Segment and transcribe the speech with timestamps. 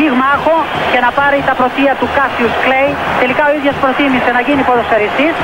[0.00, 0.56] πυγμάχο
[0.92, 2.90] και να πάρει τα πρωτεία του Κάσιους Κλέι.
[3.22, 5.34] Τελικά ο ίδιος προτίμησε να γίνει ποδοσφαιριστής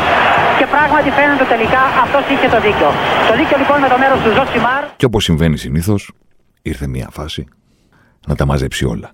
[0.59, 2.89] και πράγματι φαίνεται τελικά αυτός είχε το δίκιο.
[3.29, 4.83] Το δίκιο λοιπόν με το μέρος του Ζωσιμάρ.
[5.01, 6.01] Και όπως συμβαίνει συνήθως,
[6.71, 7.43] ήρθε μια φάση
[8.29, 9.11] να τα μαζέψει όλα.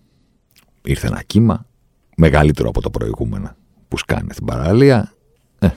[0.92, 1.56] Ήρθε ένα κύμα
[2.24, 3.50] μεγαλύτερο από τα προηγούμενα
[3.88, 5.12] που σκάνε στην παραλία.
[5.58, 5.68] Ε,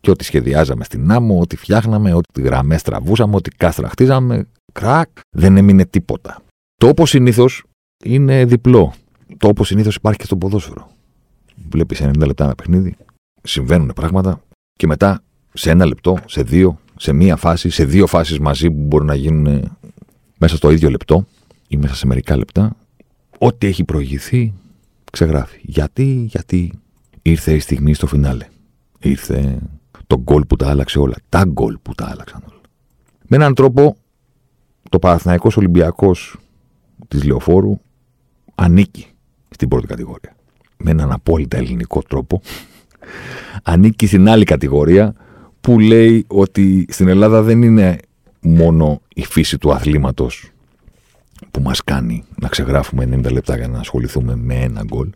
[0.00, 5.56] και ό,τι σχεδιάζαμε στην άμμο, ό,τι φτιάχναμε, ό,τι γραμμές τραβούσαμε, ό,τι κάστρα χτίζαμε, κρακ, δεν
[5.56, 6.32] έμεινε τίποτα.
[6.76, 7.64] Το όπως συνήθως
[8.04, 8.92] είναι διπλό.
[9.36, 10.90] Το όπως συνήθως υπάρχει και στο ποδόσφαιρο.
[11.70, 12.96] Βλέπεις 90 λεπτά ένα παιχνίδι,
[13.42, 14.42] συμβαίνουν πράγματα
[14.76, 18.80] και μετά σε ένα λεπτό, σε δύο, σε μία φάση, σε δύο φάσεις μαζί που
[18.80, 19.76] μπορεί να γίνουν
[20.38, 21.26] μέσα στο ίδιο λεπτό
[21.68, 22.76] ή μέσα σε μερικά λεπτά,
[23.38, 24.54] ό,τι έχει προηγηθεί
[25.12, 25.60] ξεγράφει.
[25.62, 26.72] Γιατί, γιατί
[27.22, 28.46] ήρθε η στιγμή στο φινάλε.
[28.98, 29.58] Ήρθε
[30.06, 31.14] το γκολ που τα άλλαξε όλα.
[31.28, 32.60] Τα γκολ που τα άλλαξαν όλα.
[33.26, 33.96] Με έναν τρόπο,
[34.90, 36.36] το Παναθηναϊκός Ολυμπιακός
[37.08, 37.80] της Λεωφόρου
[38.62, 39.06] ανήκει
[39.50, 40.36] στην πρώτη κατηγορία.
[40.76, 42.42] Με έναν απόλυτα ελληνικό τρόπο
[43.62, 45.14] ανήκει στην άλλη κατηγορία
[45.60, 47.98] που λέει ότι στην Ελλάδα δεν είναι
[48.40, 50.50] μόνο η φύση του αθλήματος
[51.50, 55.10] που μας κάνει να ξεγράφουμε 90 λεπτά για να ασχοληθούμε με ένα γκολ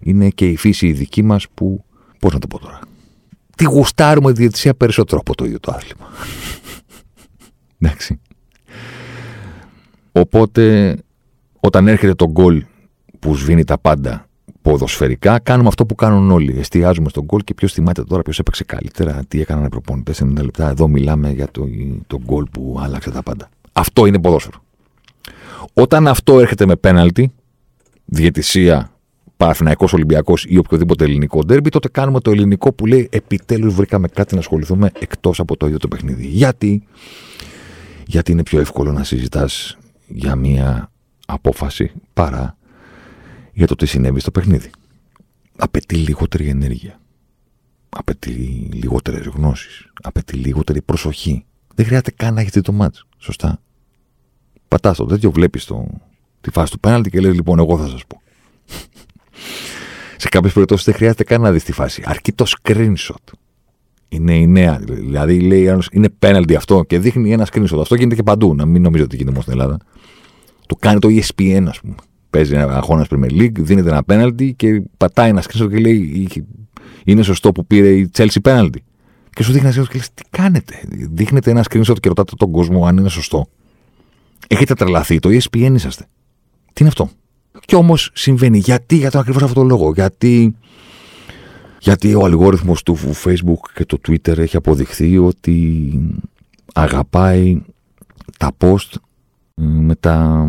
[0.00, 1.84] είναι και η φύση η δική μας που,
[2.18, 2.80] πώς να το πω τώρα,
[3.56, 6.06] τι γουστάρουμε τη διαιτησία περισσότερο από το ίδιο το άθλημα.
[7.80, 8.20] Εντάξει.
[10.12, 10.96] Οπότε
[11.60, 12.64] όταν έρχεται το γκολ
[13.18, 14.28] που σβήνει τα πάντα
[14.62, 16.58] ποδοσφαιρικά, κάνουμε αυτό που κάνουν όλοι.
[16.58, 20.42] Εστιάζουμε στον γκολ και ποιος θυμάται τώρα, ποιος έπαιξε καλύτερα, τι έκαναν οι προπονητές 90
[20.42, 20.68] λεπτά.
[20.68, 21.68] Εδώ μιλάμε για το,
[22.06, 23.48] το γκολ που άλλαξε τα πάντα.
[23.72, 24.62] Αυτό είναι ποδόσφαιρο.
[25.72, 27.32] Όταν αυτό έρχεται με πέναλτι,
[28.04, 28.92] διαιτησία,
[29.36, 34.34] Παναθυναϊκό Ολυμπιακός ή οποιοδήποτε ελληνικό ντέρμπι, τότε κάνουμε το ελληνικό που λέει επιτέλους βρήκαμε κάτι
[34.34, 36.26] να ασχοληθούμε εκτός από το ίδιο το παιχνίδι.
[36.26, 36.82] Γιατί,
[38.06, 40.90] Γιατί είναι πιο εύκολο να συζητάς για μία
[41.26, 42.57] απόφαση παρά
[43.58, 44.70] για το τι συνέβη στο παιχνίδι.
[45.56, 47.00] Απαιτεί λιγότερη ενέργεια.
[47.88, 48.30] Απαιτεί
[48.72, 49.90] λιγότερες γνώσεις.
[50.02, 51.44] Απαιτεί λιγότερη προσοχή.
[51.74, 53.04] Δεν χρειάζεται καν να έχεις δει το μάτς.
[53.18, 53.60] Σωστά.
[54.68, 55.70] Πατάς το τέτοιο, βλέπεις
[56.40, 58.20] τη φάση του πέναλτη και λες: Λοιπόν, εγώ θα σας πω.
[60.16, 62.02] Σε κάποιες περιπτώσεις δεν χρειάζεται καν να δεις τη φάση.
[62.06, 63.32] Αρκεί το screenshot.
[64.08, 64.78] Είναι η νέα.
[64.78, 67.80] Δηλαδή λέει είναι πέναλτι αυτό και δείχνει ένα screenshot.
[67.80, 68.54] Αυτό γίνεται και παντού.
[68.54, 69.78] Να μην νομίζω ότι γίνεται μόνο στην Ελλάδα.
[70.66, 71.94] Το κάνει το ESPN, ας πούμε.
[72.30, 76.28] Παίζει ένα αγώνας Premier League, δίνεται ένα πέναλτι και πατάει ένας screenshot και λέει
[77.04, 78.82] είναι σωστό που πήρε η Chelsea πέναλτι.
[79.30, 82.50] Και σου δείχνει ένας screenshot και λες: Τι κάνετε; Δείχνετε ένα screenshot και ρωτάτε τον
[82.50, 83.46] κόσμο αν είναι σωστό.
[84.46, 86.06] Έχετε τρελαθεί, το ESPN είσαστε.
[86.72, 87.10] Τι είναι αυτό;
[87.64, 88.58] Και όμως συμβαίνει.
[88.58, 90.54] Γιατί, για τον ακριβώς αυτό το λόγο; Γιατί,
[91.80, 95.92] γιατί ο αλγόριθμος του Facebook και του Twitter έχει αποδειχθεί ότι
[96.74, 97.62] αγαπάει
[98.38, 98.92] τα post
[99.54, 100.48] με τα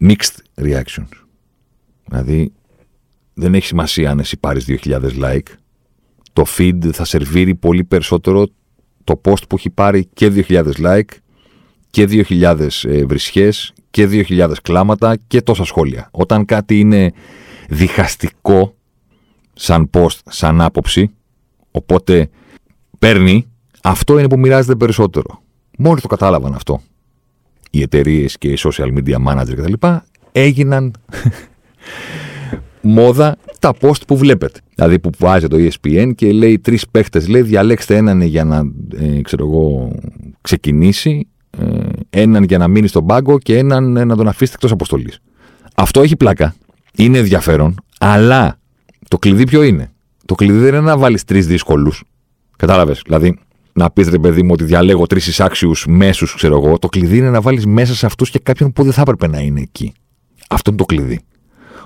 [0.00, 1.08] mixed reactions.
[2.04, 2.52] Δηλαδή,
[3.34, 5.48] δεν έχει σημασία αν εσύ πάρεις 2.000 like.
[6.32, 8.46] Το feed θα σερβίρει πολύ περισσότερο
[9.04, 11.16] το post που έχει πάρει και 2.000 like
[11.90, 16.08] και 2.000 ε, βρισχές και 2.000 κλάματα και τόσα σχόλια.
[16.10, 17.12] Όταν κάτι είναι
[17.68, 18.74] διχαστικό
[19.52, 21.10] σαν post, σαν άποψη,
[21.70, 22.28] οπότε
[22.98, 23.46] παίρνει,
[23.82, 25.42] αυτό είναι που μοιράζεται περισσότερο.
[25.78, 26.80] Μόλις το κατάλαβαν αυτό.
[27.74, 29.86] Οι εταιρείες και οι social media manager κτλ.
[30.32, 30.92] έγιναν
[32.96, 34.60] μόδα τα post που βλέπετε.
[34.74, 38.62] Δηλαδή που βάζει το ESPN και λέει τρεις παίχτες, λέει διαλέξτε έναν για να
[38.98, 39.92] ε, ξέρω εγώ,
[40.40, 44.70] ξεκινήσει ε, έναν για να μείνει στον πάγκο και έναν ε, να τον αφήσετε εκτός
[44.72, 45.18] αποστολής.
[45.74, 46.54] Αυτό έχει πλάκα.
[46.96, 48.58] Είναι ενδιαφέρον, αλλά
[49.08, 49.92] το κλειδί ποιο είναι;
[50.24, 52.04] Το κλειδί δεν είναι να βάλεις τρεις δύσκολους.
[52.56, 53.38] Κατάλαβες; Δηλαδή,
[53.74, 56.78] να πεις ρε παιδί μου ότι διαλέγω τρεις εισάξιους μέσους, ξέρω εγώ.
[56.78, 59.40] Το κλειδί είναι να βάλεις μέσα σε αυτούς και κάποιον που δεν θα έπρεπε να
[59.40, 59.92] είναι εκεί.
[60.48, 61.20] Αυτό είναι το κλειδί.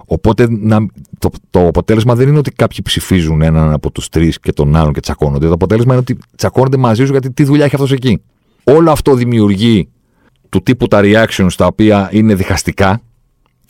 [0.05, 0.87] Οπότε να,
[1.19, 4.93] το, το αποτέλεσμα δεν είναι ότι κάποιοι ψηφίζουν έναν από τους τρεις και τον άλλον
[4.93, 5.47] και τσακώνονται.
[5.47, 8.23] Το αποτέλεσμα είναι ότι τσακώνονται μαζί σου γιατί τι δουλειά έχει αυτός εκεί.
[8.65, 9.89] Όλο αυτό δημιουργεί
[10.49, 13.01] του τύπου τα reactions τα οποία είναι διχαστικά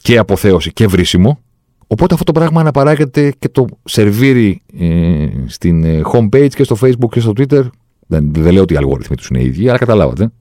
[0.02, 1.40] και αποθέωση και βρίσιμο.
[1.86, 7.08] Οπότε αυτό το πράγμα αναπαράγεται και το σερβίρει ε, στην ε, homepage και στο facebook
[7.10, 7.68] και στο twitter.
[8.08, 10.32] Δεν, δεν λέω ότι οι αλγόριθμοι τους είναι οι ίδιοι, αλλά καταλάβατε.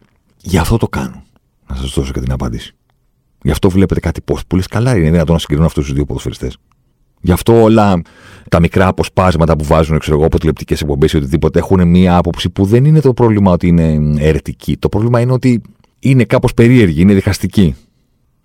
[0.41, 1.21] Γι' αυτό το κάνουν.
[1.67, 2.75] Να σας δώσω και την απάντηση.
[3.43, 6.05] Γι' αυτό βλέπετε κάτι post που λες καλά είναι δυνατόν να συγκρίνουν αυτούς τους δύο
[6.05, 6.57] ποδοσφαιριστές.
[7.21, 8.01] Γι' αυτό όλα
[8.49, 12.49] τα μικρά αποσπάσματα που βάζουν ξέρω εγώ, από τηλεπτικέ εκπομπές ή οτιδήποτε έχουν μία άποψη
[12.49, 14.77] που δεν είναι το πρόβλημα ότι είναι αιρετική.
[14.77, 15.61] Το πρόβλημα είναι ότι
[15.99, 17.75] είναι κάπως περίεργη, είναι διχαστική.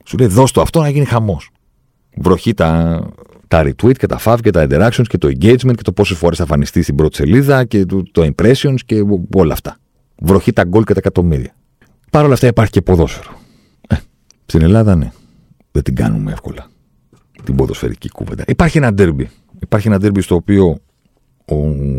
[0.04, 1.50] Σου λέει δώσ' το αυτό να γίνει χαμός.
[2.16, 3.00] Βροχή τα,
[3.52, 6.36] τα retweet και τα fav και τα interactions και το engagement και το πόσες φορές
[6.36, 9.04] θα εμφανιστεί στην πρώτη σελίδα και το, το impressions και
[9.34, 9.78] όλα αυτά.
[10.18, 11.54] Βροχή τα γκολ και τα εκατομμύρια.
[12.10, 13.30] Παρ' όλα αυτά υπάρχει και ποδόσφαιρο.
[13.88, 13.96] Ε,
[14.46, 15.12] στην Ελλάδα ναι.
[15.72, 16.70] Δεν την κάνουμε εύκολα.
[17.44, 18.44] Την ποδοσφαιρική κούβεντα.
[18.46, 19.30] Υπάρχει ένα ντέρμπι.
[19.58, 20.78] Υπάρχει ένα ντέρμπι στο οποίο
[21.44, 21.56] ο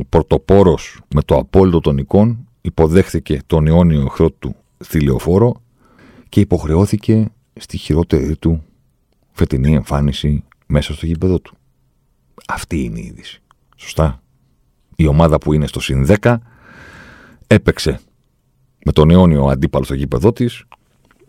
[0.10, 0.78] πρωτοπόρο
[1.16, 5.62] με το απόλυτο των εικόν υποδέχθηκε τον αιώνιο εχθρό του στη λεωφόρο
[6.30, 8.64] και υποχρεώθηκε στη χειρότερη του
[9.32, 11.56] φετινή εμφάνιση μέσα στο γήπεδο του.
[12.48, 13.42] Αυτή είναι η είδηση.
[13.76, 14.22] Σωστά.
[14.96, 16.38] Η ομάδα που είναι στο συν 10
[17.48, 18.00] έπαιξε
[18.86, 20.64] με τον αιώνιο αντίπαλο στο γήπεδο της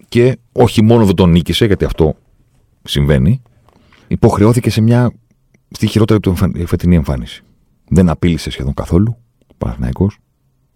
[0.08, 2.16] και όχι μόνο δεν τον νίκησε, γιατί αυτό
[2.82, 3.42] συμβαίνει,
[4.08, 5.12] υποχρεώθηκε σε μια
[5.70, 6.34] στη χειρότερη του
[6.66, 7.42] φετινή εμφάνιση.
[7.88, 9.16] Δεν απείλησε σχεδόν καθόλου.
[9.58, 10.10] Παναθυναϊκό.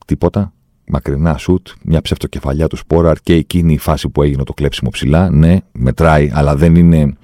[0.07, 0.53] Τίποτα.
[0.87, 1.69] Μακρινά σουτ.
[1.83, 5.31] Μια ψευτοκεφαλιά του Σπόραρ και εκείνη η φάση που έγινε το κλέψιμο ψηλά.
[5.31, 7.17] Ναι, μετράει, αλλά δεν είναι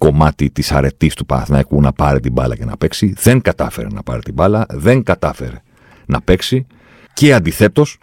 [0.00, 3.14] κομμάτι της αρετής του Παναθηναϊκού να πάρει την μπάλα και να παίξει.
[3.18, 4.66] Δεν κατάφερε να πάρει την μπάλα.
[4.68, 5.62] Δεν κατάφερε
[6.06, 6.66] να παίξει.
[7.12, 7.98] Και αντιθέτως,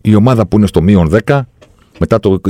[0.00, 1.40] η ομάδα που είναι στο μείον 10,
[1.98, 2.40] μετά το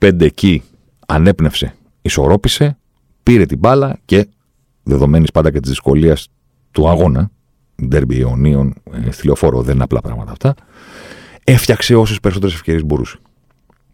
[0.00, 0.62] 20-25 εκεί
[1.06, 2.78] ανέπνευσε, ισορρόπησε,
[3.22, 4.28] πήρε την μπάλα και
[4.82, 6.28] δεδομένης πάντα και της δυσκολίας
[6.70, 7.30] του αγώνα,
[7.86, 8.74] ντέρμπι αιωνίων,
[9.06, 10.54] ε, στη λεωφόρο, δεν είναι απλά πράγματα αυτά,
[11.44, 13.18] έφτιαξε όσες περισσότερες ευκαιρίες μπορούσε.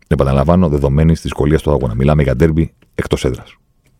[0.06, 1.94] Επαναλαμβάνω, δεδομένης της δυσκολίας του αγώνα.
[1.94, 3.56] Μιλάμε για ντέρμπι εκτός έδρας.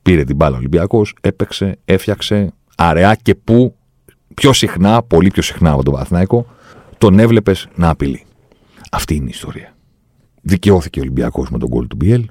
[0.09, 3.77] Πήρε την μπάλα ο Ολυμπιακός, έπαιξε, έφτιαξε αραιά και που
[4.35, 6.47] πιο συχνά, πολύ πιο συχνά από τον Παθνάικο,
[6.99, 8.25] τον έβλεπες να απειλεί.
[8.91, 9.77] Αυτή είναι η ιστορία.
[10.43, 12.27] Δικαιώθηκε ο Ολυμπιακός με τον γκολ του Μπιέλ.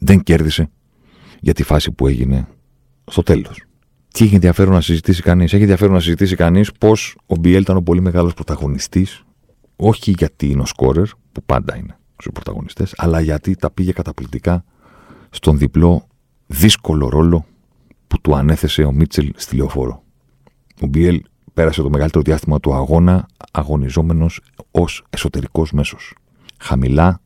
[0.00, 0.70] Δεν κέρδισε
[1.40, 2.48] για τη φάση που έγινε
[3.04, 3.62] στο τέλος.
[4.12, 7.76] Τι έχει ενδιαφέρον να συζητήσει κανείς; Έχει ενδιαφέρον να συζητήσει κανείς πώς ο Μπιέλ ήταν
[7.76, 9.22] ο πολύ μεγάλος πρωταγωνιστής,
[9.76, 14.64] όχι γιατί είναι ο σκόρερ, που πάντα είναι στους πρωταγωνιστές, αλλά γιατί τα πήγε καταπληκτικά
[15.30, 16.06] στον διπλό
[16.46, 17.46] δύσκολο ρόλο
[18.06, 20.02] που του ανέθεσε ο Μίτσελ στη λεωφόρο.
[20.80, 21.22] Ο Μπιέλ
[21.54, 24.40] πέρασε το μεγαλύτερο διάστημα του αγώνα αγωνιζόμενος
[24.70, 26.14] ως εσωτερικός μέσος.
[26.58, 27.20] Χαμηλά,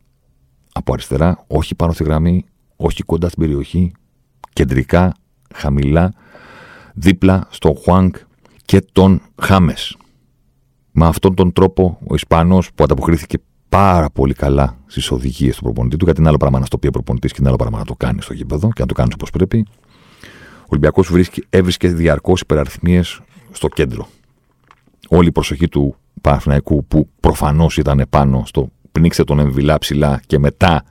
[0.72, 2.44] από αριστερά, όχι πάνω στη γραμμή,
[2.76, 3.92] όχι κοντά στην περιοχή,
[4.52, 5.14] κεντρικά,
[5.54, 6.12] χαμηλά,
[6.94, 8.16] δίπλα στον Χουάνκ
[8.64, 9.96] και τον Χάμες.
[10.90, 13.38] Με αυτόν τον τρόπο ο Ισπανός που ανταποκρίθηκε
[13.70, 16.86] πάρα πολύ καλά στις οδηγίες του προπονητή του, γιατί είναι άλλο πράγμα να στο πει
[16.86, 19.14] ο προπονητής και είναι άλλο πράγμα να το κάνει στο γήπεδο και να το κάνεις
[19.14, 19.64] όπως πρέπει.
[20.60, 21.10] Ο Ολυμπιακός
[21.50, 23.20] έβρισκε διαρκώς υπεραριθμίες
[23.50, 24.08] στο κέντρο
[25.10, 30.38] όλη η προσοχή του Παναθηναϊκού που προφανώς ήταν πάνω στο πνίξτε τον Εμβιλά ψηλά και
[30.38, 30.84] μετά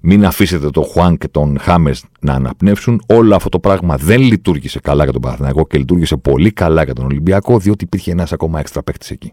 [0.00, 3.02] μην αφήσετε τον Χουάν και τον Χάμες να αναπνεύσουν.
[3.06, 6.94] Όλο αυτό το πράγμα δεν λειτουργήσε καλά για τον Παναθηναϊκό και λειτουργήσε πολύ καλά για
[6.94, 9.32] τον Ολυμπιακό, διότι υπήρχε ένας ακόμα έξτρα παίκτης εκεί.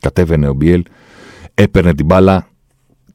[0.00, 0.82] Κατέβαινε ο Μπιέλ,
[1.54, 2.46] έπαιρνε την μπάλα.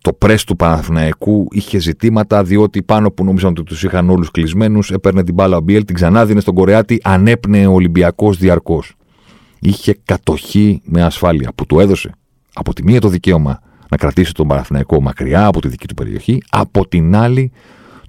[0.01, 4.91] Το πρέ του Παναθηναϊκού είχε ζητήματα, διότι πάνω που νόμιζαν ότι τους είχαν όλους κλεισμένους,
[4.91, 8.97] έπαιρνε την μπάλα ο Μπιέλ, την ξανάδινε στον Κορεάτη, ανέπνεε ο Ολυμπιακός διαρκώς
[9.59, 12.11] είχε κατοχή με ασφάλεια που του έδωσε
[12.53, 16.41] από τη μία το δικαίωμα να κρατήσει τον Παναθηναϊκό μακριά από τη δική του περιοχή,
[16.49, 17.51] από την άλλη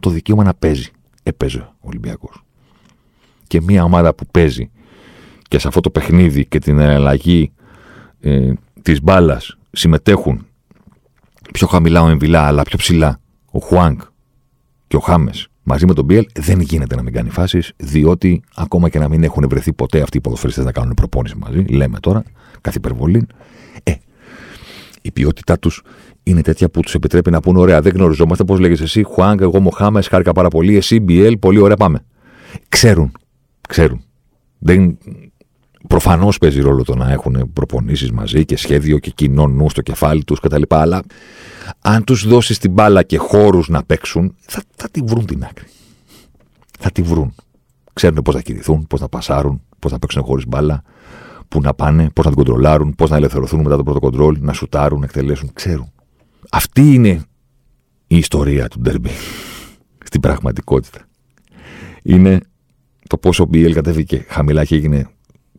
[0.00, 0.90] το δικαίωμα να παίζει.
[1.22, 2.44] Έπαιζε ο Ολυμπιακός.
[3.46, 4.70] Και μια ομάδα που παίζει
[5.48, 7.52] και σε αυτό το παιχνίδι και την αλλαγή
[8.20, 8.52] ε,
[8.82, 10.46] της μπάλας συμμετέχουν
[11.52, 13.20] πιο χαμηλά ο Εμβιλά αλλά πιο ψηλά
[13.50, 14.00] ο Χουάνκ
[14.86, 18.88] και ο Χάμες μαζί με τον Μπιέλ δεν γίνεται να μην κάνει φάσεις, διότι ακόμα
[18.88, 22.22] και να μην έχουν βρεθεί ποτέ αυτοί οι ποδοσφαιριστές να κάνουν προπόνηση μαζί, λέμε τώρα,
[22.60, 23.26] καθ' υπερβολή,
[23.82, 23.92] ε,
[25.02, 25.82] η ποιότητά τους
[26.22, 28.44] είναι τέτοια που τους επιτρέπει να πούνε: Ωραία, δεν γνωριζόμαστε.
[28.44, 30.76] Πώς λέγεσαι εσύ, Χουάνγκ, εγώ Μοχάμες, χάρηκα πάρα πολύ.
[30.76, 32.04] Εσύ, Μπιέλ, πολύ ωραία, πάμε.
[32.68, 33.12] Ξέρουν.
[33.68, 34.02] Ξέρουν.
[34.58, 34.98] Δεν...
[35.88, 40.24] Προφανώς παίζει ρόλο το να έχουν προπονήσεις μαζί και σχέδιο και κοινό νου στο κεφάλι
[40.24, 40.62] τους κτλ.
[40.68, 41.02] Αλλά
[41.80, 45.66] αν τους δώσεις την μπάλα και χώρους να παίξουν, θα, θα τη βρουν την άκρη.
[46.78, 47.34] Θα τη βρουν.
[47.92, 50.82] Ξέρουν πώς να κινηθούν, πώς να πασάρουν, πώς να παίξουν χωρίς μπάλα,
[51.48, 54.52] πού να πάνε, πώς να την κοντρολάρουν, πώς να ελευθερωθούν μετά το πρώτο κοντρόλ, να
[54.52, 55.50] σουτάρουν, να εκτελέσουν.
[55.52, 55.92] Ξέρουν.
[56.50, 57.22] Αυτή είναι
[58.06, 59.10] η ιστορία του Ντέρμπι.
[60.04, 61.00] Στην πραγματικότητα.
[62.02, 62.40] Είναι
[63.08, 65.08] το πόσο ο Μπιέλ κατέβηκε χαμηλά και έγινε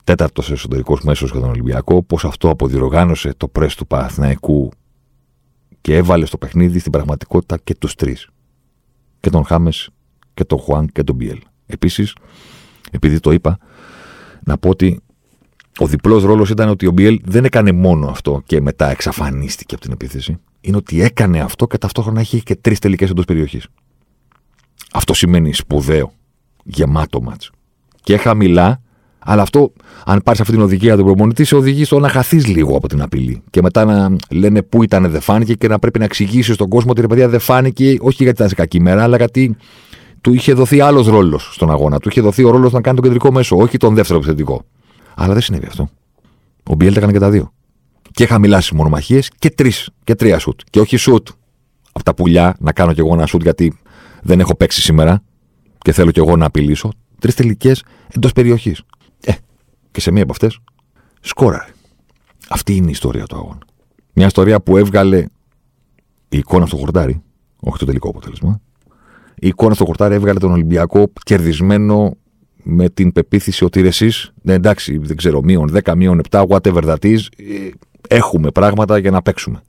[0.09, 4.71] τέταρτος εσωτερικός μέσος για τον Ολυμπιακό, πώς αυτό αποδιοργάνωσε το πρέσ του Παναθηναϊκού
[5.81, 8.29] και έβαλε στο παιχνίδι στην πραγματικότητα και τους τρεις.
[9.19, 9.89] Και τον Χάμες
[10.33, 11.39] και τον Χουάν και τον Μπιέλ.
[11.65, 12.15] Επίσης,
[12.91, 13.57] επειδή το είπα,
[14.43, 14.99] να πω ότι
[15.79, 19.83] ο διπλός ρόλος ήταν ότι ο Μπιέλ δεν έκανε μόνο αυτό και μετά εξαφανίστηκε από
[19.83, 20.37] την επίθεση.
[20.61, 23.67] Είναι ότι έκανε αυτό και ταυτόχρονα είχε και τρεις τελικές εντός περιοχής.
[24.93, 26.11] Αυτό σημαίνει σπουδαίο,
[26.63, 27.51] γεμάτο μάτς.
[28.01, 28.81] και χαμηλά,
[29.19, 29.71] αλλά αυτό,
[30.05, 33.01] αν πάρεις αυτή την οδηγία του προπονητή, σε οδηγεί στο να χαθείς λίγο από την
[33.01, 33.41] απειλή.
[33.49, 36.91] Και μετά να λένε πού ήταν, δεν φάνηκε και να πρέπει να εξηγήσεις στον κόσμο
[36.91, 39.55] ότι ρε παιδιά δεν φάνηκε, όχι γιατί ήταν σε κακή μέρα, αλλά γιατί
[40.21, 41.99] του είχε δοθεί άλλος ρόλος στον αγώνα.
[41.99, 44.65] Του είχε δοθεί ο ρόλος να κάνει τον κεντρικό μέσο, όχι τον δεύτερο επιθετικό.
[45.15, 45.89] Αλλά δεν συνέβη αυτό.
[46.69, 47.51] Ο Μπιέλ τα έκανε και τα δύο.
[48.11, 50.59] Και χαμηλά στις μονομαχίες και τρεις και τρία σουτ.
[50.69, 51.27] Και όχι σουτ
[51.91, 53.77] από τα πουλιά, να κάνω κι εγώ ένα σουτ γιατί
[54.21, 55.23] δεν έχω παίξει σήμερα
[55.77, 56.91] και θέλω κι εγώ να απειλήσω.
[57.19, 57.83] Τρεις τελικές
[58.15, 58.83] εντός περιοχής.
[59.99, 60.59] Ε, και σε μία από αυτές
[61.21, 61.71] σκόραρε.
[62.49, 63.59] Αυτή είναι η ιστορία του αγώνα.
[64.13, 65.25] Μια ιστορία που έβγαλε
[66.29, 67.21] η εικόνα στο χορτάρι,
[67.59, 68.61] όχι το τελικό αποτέλεσμα.
[69.35, 72.17] Η εικόνα στο χορτάρι έβγαλε τον Ολυμπιακό κερδισμένο
[72.63, 77.03] με την πεποίθηση ότι εσείς, ναι, εντάξει, δεν ξέρω, μείον 10, μείον 7, whatever that
[77.03, 77.69] is, ε,
[78.07, 79.61] έχουμε πράγματα για να παίξουμε.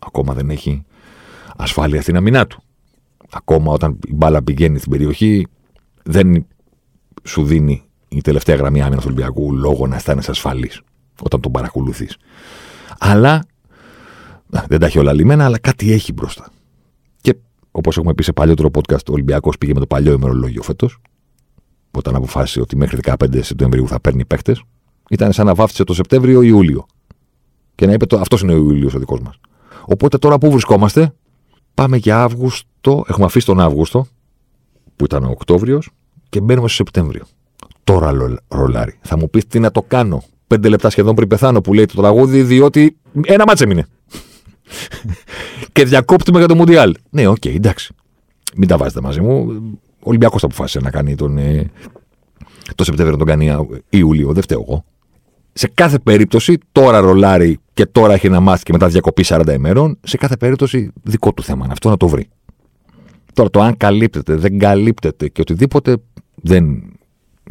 [0.00, 0.84] Ακόμα δεν έχει
[1.56, 2.62] ασφάλεια στην αμυνά του.
[3.30, 5.46] Ακόμα όταν η μπάλα πηγαίνει στην περιοχή,
[6.02, 6.46] δεν
[7.22, 7.82] σου δίνει
[8.12, 10.80] η τελευταία γραμμή άμυνας του Ολυμπιακού λόγο να αισθάνεσαι ασφαλής
[11.22, 12.16] όταν τον παρακολουθείς.
[12.98, 13.44] Αλλά
[14.68, 16.48] δεν τα έχει όλα λιμένα, αλλά κάτι έχει μπροστά.
[17.20, 17.36] Και
[17.70, 20.98] όπως έχουμε πει σε παλιότερο podcast, ο Ολυμπιακός πήγε με το παλιό ημερολόγιο φέτος.
[21.90, 24.56] Όταν αποφάσισε ότι μέχρι 15 Σεπτεμβρίου θα παίρνει παίχτε,
[25.10, 26.86] ήταν σαν να βάφτισε το Σεπτέμβριο-Ιούλιο.
[27.74, 29.40] Και να είπε: Αυτός είναι ο Ιούλιος ο δικός μας.
[29.84, 31.12] Οπότε τώρα που βρισκόμαστε,
[31.74, 34.06] Πάμε για Αύγουστο, έχουμε αφήσει τον Αύγουστο,
[34.96, 35.90] που ήταν ο Οκτώβριος,
[36.28, 37.24] και μπαίνουμε στο Σεπτέμβριο.
[37.84, 38.98] Τώρα ρολάρει.
[39.00, 40.22] Θα μου πεις τι να το κάνω.
[40.46, 43.86] Πέντε λεπτά σχεδόν πριν πεθάνω που λέει το τραγούδι, διότι ένα ματς έμεινε.
[45.72, 46.94] και διακόπτουμε για το Μουντιάλ.
[47.10, 47.94] Ναι, OK, okay, εντάξει.
[48.56, 49.62] Μην τα βάζετε μαζί μου.
[49.98, 51.38] Ο Ολυμπιακός αποφάσισε να κάνει τον.
[51.38, 51.70] Ε,
[52.74, 54.84] το Σεπτέμβριο τον κάνει Ιούλιο, δεν φταίω εγώ.
[55.52, 59.98] Σε κάθε περίπτωση, τώρα ρολάρει και τώρα έχει ένα ματς και μετά διακοπή 40 ημέρων,
[60.02, 62.28] σε κάθε περίπτωση δικό του θέμα είναι αυτό να το βρει.
[63.32, 65.96] Τώρα το αν καλύπτεται, δεν καλύπτεται και οτιδήποτε
[66.34, 66.82] δεν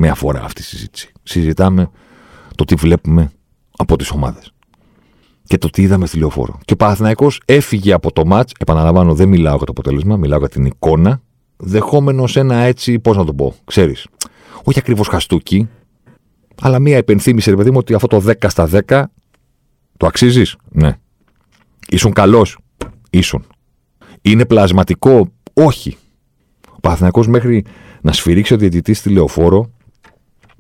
[0.01, 1.11] με αφορά αυτή η συζήτηση.
[1.23, 1.91] Συζητάμε
[2.55, 3.31] το τι βλέπουμε
[3.77, 4.53] από τις ομάδες.
[5.43, 6.59] Και το τι είδαμε στη λεωφόρο.
[6.65, 10.49] Και ο Παναθυναϊκό έφυγε από το ματ, επαναλαμβάνω, δεν μιλάω για το αποτέλεσμα, μιλάω για
[10.49, 11.21] την εικόνα,
[11.57, 14.07] δεχόμενος ένα έτσι, πώς να το πω, ξέρεις.
[14.63, 15.69] Όχι ακριβώς χαστούκι,
[16.61, 19.03] αλλά μία υπενθύμηση, ρε παιδί μου, ότι αυτό το 10 στα 10
[19.97, 20.55] το αξίζεις.
[20.69, 20.97] Ναι.
[21.89, 22.57] Ήσουν καλός.
[23.09, 23.45] Ήσουν.
[24.21, 25.31] Είναι πλασματικό.
[25.53, 25.97] Όχι.
[26.71, 27.65] Ο Παναθηναϊκός μέχρι
[28.01, 29.71] να σφυρίξει ο διαιτητής στη λεωφόρο,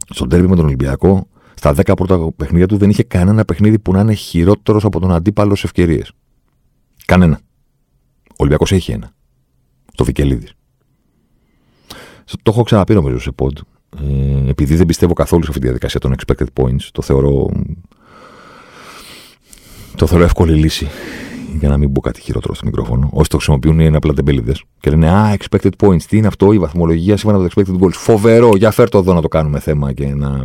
[0.09, 3.91] στον τέρμι με τον Ολυμπιακό, στα 10 πρώτα παιχνίδια του δεν είχε κανένα παιχνίδι που
[3.91, 6.11] να είναι χειρότερος από τον αντίπαλο σε ευκαιρίες.
[7.05, 7.39] Κανένα.
[8.29, 9.13] Ο Ολυμπιακός έχει ένα.
[9.95, 10.53] Το Βικελίδης.
[12.43, 13.57] Το έχω ξαναπεί νομίζω σε πόντ.
[13.99, 17.49] Ε, επειδή δεν πιστεύω καθόλου σε αυτή τη διαδικασία των expected points, το θεωρώ
[19.95, 20.87] το θεωρώ εύκολη λύση
[21.59, 23.09] για να μην πω κάτι χειρότερο στο μικρόφωνο.
[23.13, 24.63] Όσοι το χρησιμοποιούν είναι απλά τεμπέληδες.
[24.79, 26.03] Και λένε Α, expected points.
[26.03, 27.93] Τι είναι αυτό, η βαθμολογία σύμφωνα με το expected goals.
[27.93, 30.41] Φοβερό, για φέρτο εδώ να το κάνουμε θέμα και να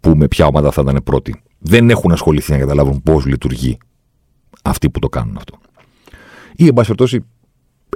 [0.00, 1.42] πούμε ποια ομάδα θα ήταν πρώτη.
[1.58, 3.78] Δεν έχουν ασχοληθεί να καταλάβουν πώς λειτουργεί
[4.62, 5.58] αυτοί που το κάνουν αυτό.
[6.56, 7.24] Ή, εν πάση περιπτώσει,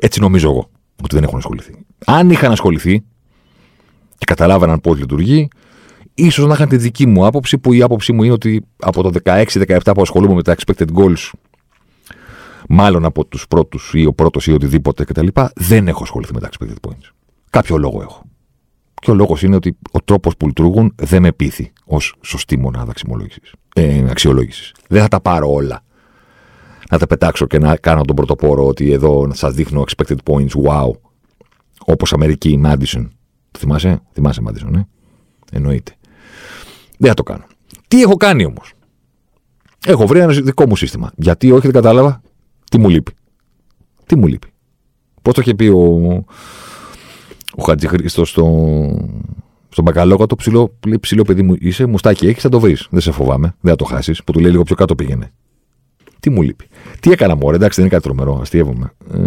[0.00, 0.70] έτσι νομίζω εγώ
[1.02, 1.75] ότι δεν έχουν ασχοληθεί.
[2.06, 3.00] Αν είχαν ασχοληθεί
[4.18, 5.49] και καταλάβαιναν πώς λειτουργεί,
[6.14, 9.12] ίσως να είχαν τη δική μου άποψη, που η άποψή μου είναι ότι από το
[9.25, 11.30] 16-17 που ασχολούμαι με τα expected goals,
[12.68, 16.48] μάλλον από τους πρώτους ή ο πρώτος ή οτιδήποτε κτλ., δεν έχω ασχοληθεί με τα
[16.48, 17.10] expected points.
[17.50, 18.22] Κάποιο λόγο έχω.
[18.94, 22.92] Και ο λόγος είναι ότι ο τρόπος που λειτουργούν δεν με πείθει ως σωστή μονάδα
[23.75, 24.75] ε, αξιολόγησης.
[24.88, 25.82] Δεν θα τα πάρω όλα.
[26.90, 30.90] Να τα πετάξω και να κάνω τον πρωτοπόρο ότι εδώ σας δείχνω expected points, wow.
[31.84, 33.08] Όπως Αμερική, η Madison.
[33.50, 34.82] Το θυμάσαι, θυμάσαι Madison, ναι.
[35.52, 35.92] Εννοείται.
[36.98, 37.44] Δεν θα το κάνω.
[37.88, 38.72] Τι έχω κάνει όμως;
[39.87, 41.12] Έχω βρει ένα δικό μου σύστημα.
[41.16, 42.22] Γιατί όχι, δεν κατάλαβα.
[42.68, 43.12] Τι μου λείπει;
[44.06, 44.48] Τι μου λείπει;
[45.22, 46.25] Πώς το είχε πει ο,
[47.56, 48.44] ο Χατζηχρήστο στο,
[49.68, 52.87] στον μπακαλόκατο, ψηλό, ψηλό παιδί μου είσαι, μουστάκι έχεις, θα το βρεις.
[52.90, 53.54] Δεν σε φοβάμαι.
[53.60, 54.25] Δεν θα το χάσεις.
[54.25, 55.32] Που του λέει λίγο πιο κάτω πήγαινε.
[56.20, 56.68] Τι μου λείπει;
[57.00, 58.92] Τι έκανα μόνο, εντάξει, δεν είναι κάτι τρομερό, αστειεύομαι.
[59.12, 59.18] Ε,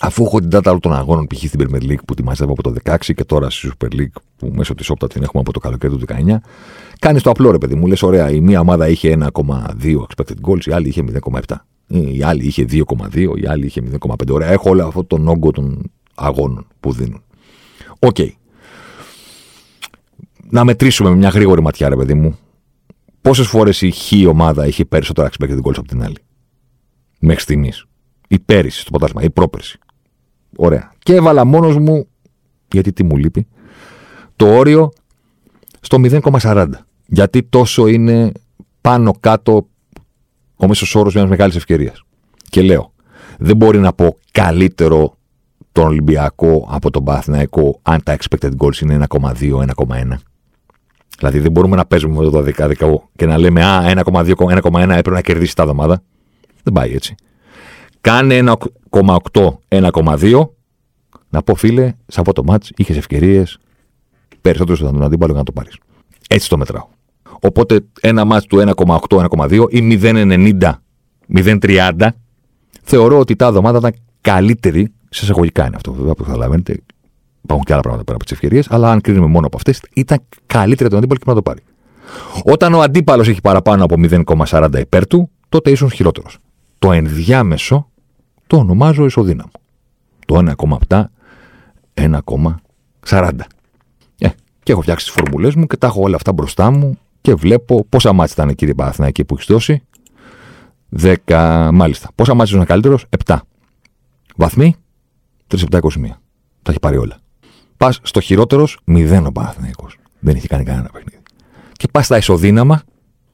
[0.00, 1.38] αφού έχω την data των αγώνων π.χ.
[1.38, 4.52] στην Premier League που τη μαζεύω από το 16 και τώρα στη Super League που
[4.54, 6.36] μέσω της Opta την έχουμε από το καλοκαίρι του 19,
[6.98, 7.86] κάνεις το απλό ρε παιδί μου.
[7.86, 9.26] Λες, ωραία, η μία ομάδα είχε 1,2
[9.84, 11.40] expected goals, η άλλη είχε 0,7.
[11.86, 14.30] Η άλλη είχε 2,2, η άλλη είχε 0,5.
[14.30, 17.22] Ωραία, έχω όλο αυτό τον όγκο των αγώνων που δίνουν.
[17.98, 18.16] OK.
[18.18, 18.30] Okay.
[20.50, 22.38] Να μετρήσουμε με μια γρήγορη ματιά, ρε παιδί μου.
[23.20, 26.16] Πόσες φορές η χ ομάδα είχε περισσότερα expected goals από την άλλη;
[27.18, 27.86] Μέχρι στιγμής.
[28.28, 29.78] Η πέρυσι στο ποτάσμα, η πρόπερση.
[30.56, 30.92] Ωραία.
[30.98, 32.06] Και έβαλα μόνος μου,
[32.72, 33.46] γιατί τι μου λείπει,
[34.36, 34.90] το όριο
[35.80, 36.68] στο 0,40.
[37.06, 38.32] Γιατί τόσο είναι
[38.80, 39.68] πάνω κάτω
[40.56, 42.02] ο μέσος όρος μιας μεγάλης ευκαιρίας.
[42.50, 42.92] Και λέω,
[43.38, 45.16] δεν μπορεί να πω καλύτερο
[45.72, 50.18] τον Ολυμπιακό από τον Παθηναϊκό αν τα expected goals είναι 1,2-1,1.
[51.18, 55.20] Δηλαδή δεν μπορούμε να παίζουμε με το 12 και να λέμε Α, 1,2-1,1 έπρεπε να
[55.20, 56.02] κερδίσει τα εβδομάδα.
[56.62, 57.14] Δεν πάει έτσι.
[58.00, 58.42] Κάνε
[58.90, 60.48] 1,8-1,2.
[61.28, 63.58] Να πω φίλε, σε αυτό το μάτς είχες ευκαιρίες
[64.40, 65.76] περισσότερο στον αντίπαλο για να το πάρεις.
[66.28, 66.88] Έτσι το μετράω.
[67.40, 68.64] Οπότε ένα μάτς του
[69.08, 70.72] 1,8-1,2 ή 0,90
[71.34, 72.08] 0,30
[72.82, 74.92] θεωρώ ότι τα εβδομάδα ήταν καλύτερη.
[75.08, 76.80] Σε εισαγωγικά είναι αυτό βέβαια που καταλαβαίνετε.
[77.42, 80.18] Υπάρχουν και άλλα πράγματα πέρα από τις ευκαιρίες, αλλά αν κρίνουμε μόνο από αυτές, ήταν
[80.46, 81.60] καλύτερη τον αντίπαλο και να το πάρει.
[82.44, 86.38] Όταν ο αντίπαλος έχει παραπάνω από 0,40 υπέρ του, τότε ίσως χειρότερος.
[86.78, 87.90] Το ενδιάμεσο
[88.46, 89.50] το ονομάζω ισοδύναμο.
[90.26, 90.54] Το
[90.88, 91.04] 1,7,
[91.94, 93.30] 1,40.
[94.18, 94.28] Ε,
[94.62, 97.86] και έχω φτιάξει τις φορμουλές μου και τα έχω όλα αυτά μπροστά μου και βλέπω
[97.88, 99.82] πόσα μάτια ήταν κύριε Παναθηναϊκή που έχεις δώσει.
[101.26, 102.08] 10, μάλιστα.
[102.14, 103.36] Πόσα μάτια ήταν καλύτερος, 7.
[104.36, 104.76] Βαθμοί,
[105.46, 106.20] 3 7 21.
[106.62, 107.18] Τα έχει πάρει όλα.
[107.76, 109.98] Πας στο χειρότερος, 0 ο Παναθηναϊκός.
[110.18, 111.22] Δεν έχει κάνει κανένα παιχνίδι.
[111.72, 112.82] Και πας στα ισοδύναμα,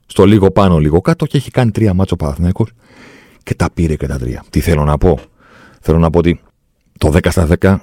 [0.06, 2.72] στο λίγο πάνω, λίγο κάτω και έχει κάνει τρία μάτια ο Παναθηναϊκός
[3.42, 4.44] και τα πήρε και τα τρία.
[4.50, 5.18] Τι θέλω να πω;
[5.80, 6.40] Θέλω να πω ότι
[6.98, 7.76] το 10 στα 10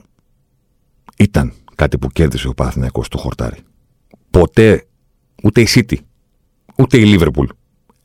[1.17, 3.57] ήταν κάτι που κέρδισε ο Παναθηναϊκός στο χορτάρι.
[4.29, 4.83] Ποτέ
[5.43, 5.95] ούτε η City,
[6.77, 7.45] ούτε η Liverpool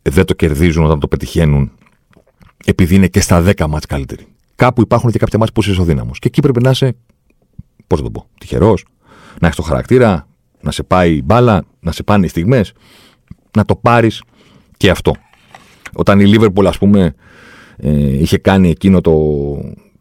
[0.02, 1.72] δεν το κερδίζουν όταν το πετυχαίνουν
[2.64, 4.26] επειδή είναι και στα 10 μάτς καλύτεροι.
[4.54, 6.18] Κάπου υπάρχουν και κάποια μάτς που είσαι ισοδύναμος.
[6.18, 6.96] Και εκεί πρέπει να είσαι,
[7.86, 8.84] πώς να το πω, τυχερός,
[9.40, 10.26] να έχεις το χαρακτήρα,
[10.60, 12.72] να σε πάει μπάλα, να σε πάνε οι στιγμές,
[13.56, 14.22] να το πάρεις
[14.76, 15.14] και αυτό.
[15.92, 17.14] Όταν η Liverpool, ας πούμε,
[17.76, 19.12] ε, είχε κάνει εκείνο το,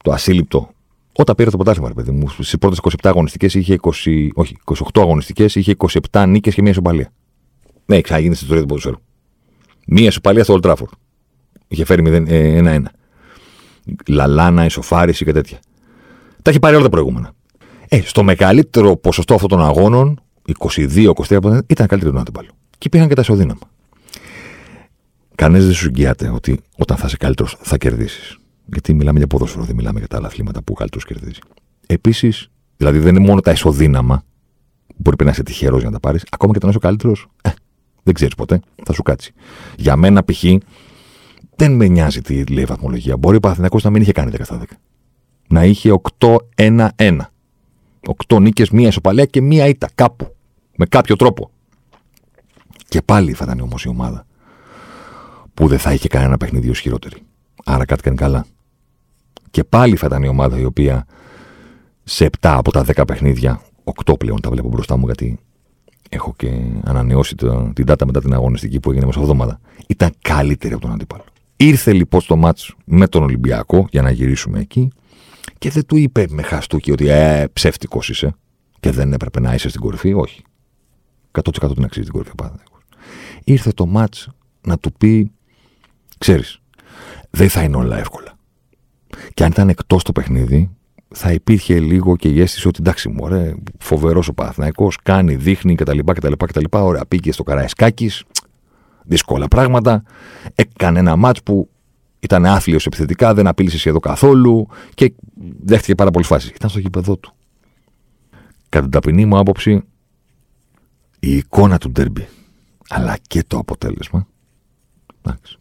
[0.04, 0.70] το ασύλληπτο.
[1.14, 5.02] Όταν πήρε το πρωτάθλημα, ρε παιδί μου, στις πρώτες 27 αγωνιστικές είχε 20, όχι, 28
[5.02, 5.76] αγωνιστικές, είχε
[6.12, 7.12] 27 νίκες και μία ισοπαλία.
[7.86, 8.98] Ναι, ξαναγίνει στην ιστορία του ποδοσφαίρου.
[9.88, 10.94] Μία ισοπαλία στο Old Trafford.
[11.68, 12.28] Είχε φέρει 1-1.
[12.28, 12.82] Ε,
[14.08, 15.60] Λαλάνα, ισοφάριση και τέτοια.
[16.42, 17.34] Τα έχει πάρει όλα τα προηγούμενα.
[17.88, 20.22] Ε, στο μεγαλύτερο ποσοστό αυτών των αγώνων,
[20.60, 22.50] 22-23, ήταν καλύτερο τον αντίπαλο.
[22.78, 23.62] Και πήγαν και τα ισοδύναμα.
[25.36, 28.38] Κανένας δεν σου εγγυάται ότι όταν θα είσαι καλύτερος θα κερδίσεις.
[28.66, 31.40] Γιατί μιλάμε για ποδόσφαιρο, δεν μιλάμε για τα άλλα αθλήματα που ο καλύτερος κερδίζει.
[31.88, 34.24] Επίσης, δηλαδή δεν είναι μόνο τα ισοδύναμα
[34.88, 37.28] που μπορεί να είσαι τυχερός για να τα πάρεις, ακόμα και όταν είσαι ο καλύτερος,
[37.42, 37.50] ε,
[38.04, 39.34] δεν ξέρεις ποτέ, θα σου κάτσει.
[39.78, 40.44] Για μένα, π.χ.,
[41.56, 43.18] δεν με νοιάζει τι λέει η βαθμολογία.
[43.18, 44.64] Μπορεί ο Παθηνακό να μην είχε κάνει 10 στα 10.
[45.48, 46.88] Να είχε 8-1-1.
[48.28, 50.36] 8 νίκες, μία ισοπαλία και μία ήττα κάπου.
[50.76, 51.52] Με κάποιο τρόπο.
[52.88, 54.26] Και πάλι θα ήταν όμως η ομάδα
[55.54, 57.16] που δεν θα είχε κανένα παιχνίδι ως χειρότερη.
[57.66, 58.46] Άρα κάτι κάνει καλά.
[59.52, 61.06] Και πάλι θα ήταν η ομάδα η οποία
[62.04, 63.62] σε 7 από τα 10 παιχνίδια,
[64.06, 65.40] 8 πλέον τα βλέπω μπροστά μου γιατί
[66.14, 66.52] έχω και
[66.84, 69.60] ανανεώσει το, την data μετά την αγωνιστική που έγινε μέσα εβδομάδα.
[69.88, 71.24] Ήταν καλύτερη από τον αντίπαλο.
[71.58, 74.92] Ήρθε λοιπόν στο μάτς με τον Ολυμπιακό για να γυρίσουμε εκεί
[75.58, 78.36] και δεν του είπε με χαστούκι ότι ε, ψεύτικος είσαι
[78.80, 80.14] και δεν έπρεπε να είσαι στην κορυφή.
[80.14, 80.42] Όχι.
[81.32, 82.34] 100% την αξίζει την κορυφή.
[83.44, 84.30] Ήρθε το μάτς
[84.62, 85.32] να του πει
[86.24, 86.60] Ξέρεις,
[87.30, 88.38] δεν θα είναι όλα εύκολα.
[89.34, 90.70] Και αν ήταν εκτός το παιχνίδι,
[91.16, 95.76] θα υπήρχε λίγο και η αίσθηση ότι εντάξει, μου ωραία, φοβερός ο Παναθναϊκό, κάνει, δείχνει
[95.76, 96.00] κτλ.
[96.00, 96.64] κτλ, κτλ.
[96.70, 98.24] Ωραία, πήγε στο Καραϊσκάκης,
[99.04, 100.04] δύσκολα πράγματα.
[100.56, 101.70] Έκανε ένα μάτς που
[102.20, 105.14] ήταν άθλιος επιθετικά, δεν απείλησες σχεδόν καθόλου και
[105.64, 106.52] δέχτηκε πάρα πολύ φάση.
[106.56, 107.34] Ήταν στο γήπεδο του.
[108.70, 109.82] Κατά την ταπεινή μου άποψη,
[111.20, 112.28] η εικόνα του ντέρμπι,
[112.90, 114.28] αλλά και το αποτέλεσμα.
[115.22, 115.58] Εντάξει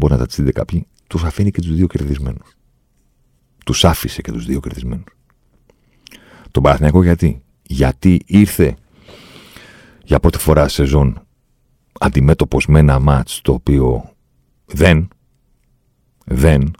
[0.00, 2.56] μπορεί να τα τσίδε κάποιοι, τους αφήνει και τους δύο κερδισμένους.
[3.70, 5.04] Του άφησε και του δύο κερδισμένου.
[6.50, 7.42] Τον Παναθηναϊκό γιατί.
[7.62, 8.76] Γιατί ήρθε
[10.04, 11.26] για πρώτη φορά σε σεζόν
[11.92, 14.14] αντιμέτωπο με ένα μάτ το οποίο
[14.64, 15.08] δεν,
[16.24, 16.70] δεν,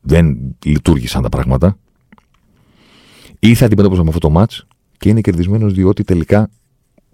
[0.00, 1.78] δεν λειτουργήσαν τα πράγματα.
[3.38, 4.50] Ήρθε αντιμέτωπο με αυτό το μάτ
[4.96, 6.50] και είναι κερδισμένο διότι τελικά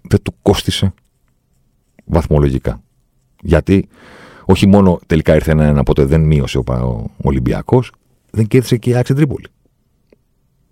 [0.01, 0.93] δεν του κόστησε
[2.05, 2.81] βαθμολογικά.
[3.41, 3.87] Γιατί
[4.45, 7.83] όχι μόνο τελικά ήρθε ένα-ένα, οπότε δεν μείωσε ο, ο Ολυμπιακό,
[8.35, 9.45] δεν κέρδισε και η Άξι Τρίπολη.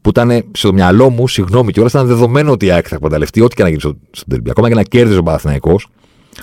[0.01, 3.55] Που ήταν στο μυαλό μου, συγγνώμη κιόλας, ήταν δεδομένο ότι η ΑΕΚ θα εκμεταλλευτεί ό,τι
[3.55, 4.49] και να γίνει στο, στο τερμπι.
[4.49, 5.79] Ακόμα και να κέρδιζε ο Παναθυναϊκό,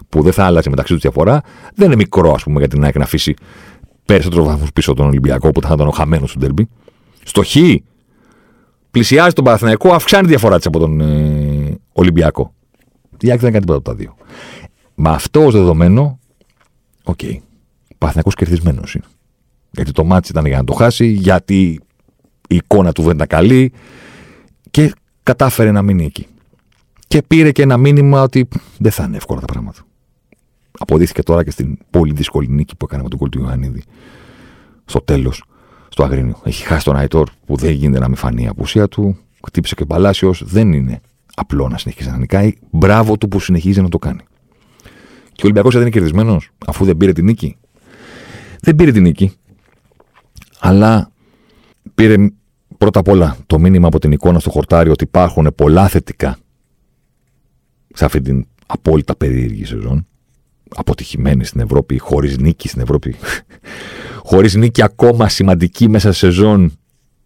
[0.09, 1.41] που δεν θα άλλαζε μεταξύ τους διαφορά,
[1.75, 3.35] δεν είναι μικρό, ας πούμε, για την ΑΕΚ να αφήσει
[4.05, 6.69] περισσότερο βαθμούς πίσω τον Ολυμπιακό, που θα ήταν ο χαμένος του τερμπι.
[7.23, 7.57] Στο Χ,
[8.91, 12.55] πλησιάζει τον Παναθηναϊκό, αυξάνει τη διαφορά της από τον ε, Ολυμπιακό.
[13.21, 14.17] Η ΑΕΚ δεν κάνει τίποτα από τα δύο.
[14.95, 16.19] Με αυτό ως δεδομένο,
[17.05, 17.19] OK.
[17.23, 17.37] Okay.
[17.99, 19.05] Παναθηναϊκός κερδισμένος είναι.
[19.71, 21.81] Γιατί το ματς ήταν για να το χάσει, γιατί
[22.49, 23.73] η εικόνα του δεν ήταν καλή
[24.71, 26.27] και κατάφερε να μείνει εκεί.
[27.09, 29.83] Και πήρε και ένα μήνυμα ότι δεν θα είναι εύκολα τα πράγματα.
[30.79, 33.83] Αποδείχθηκε τώρα και στην πολύ δύσκολη νίκη που έκανε με τον γκολ του Ιωαννίδη
[34.85, 35.45] στο τέλος
[35.89, 36.41] στο Αγρίνιο.
[36.45, 39.19] Έχει χάσει τον Αϊτόρ που δεν γίνεται να μην φανεί η απουσία του.
[39.47, 40.35] Χτύπησε και Παλάσιο.
[40.41, 41.01] Δεν είναι
[41.35, 42.55] απλό να συνεχίσει να νικάει.
[42.71, 44.21] Μπράβο του που συνεχίζει να το κάνει.
[45.33, 47.57] Και ο Ολυμπιακός δεν είναι κερδισμένος αφού δεν πήρε την νίκη.
[48.61, 49.33] Δεν πήρε την νίκη.
[50.61, 51.11] Αλλά
[51.95, 52.15] πήρε
[52.79, 56.39] πρώτα απ' όλα το μήνυμα από την εικόνα στο χορτάρι ότι υπάρχουν πολλά θετικά
[57.95, 60.07] σε αυτή την απόλυτα περίεργη σεζόν.
[60.75, 63.15] Αποτυχημένη στην Ευρώπη, χωρίς νίκη στην Ευρώπη.
[64.31, 66.73] χωρίς νίκη ακόμα σημαντική μέσα σε σεζόν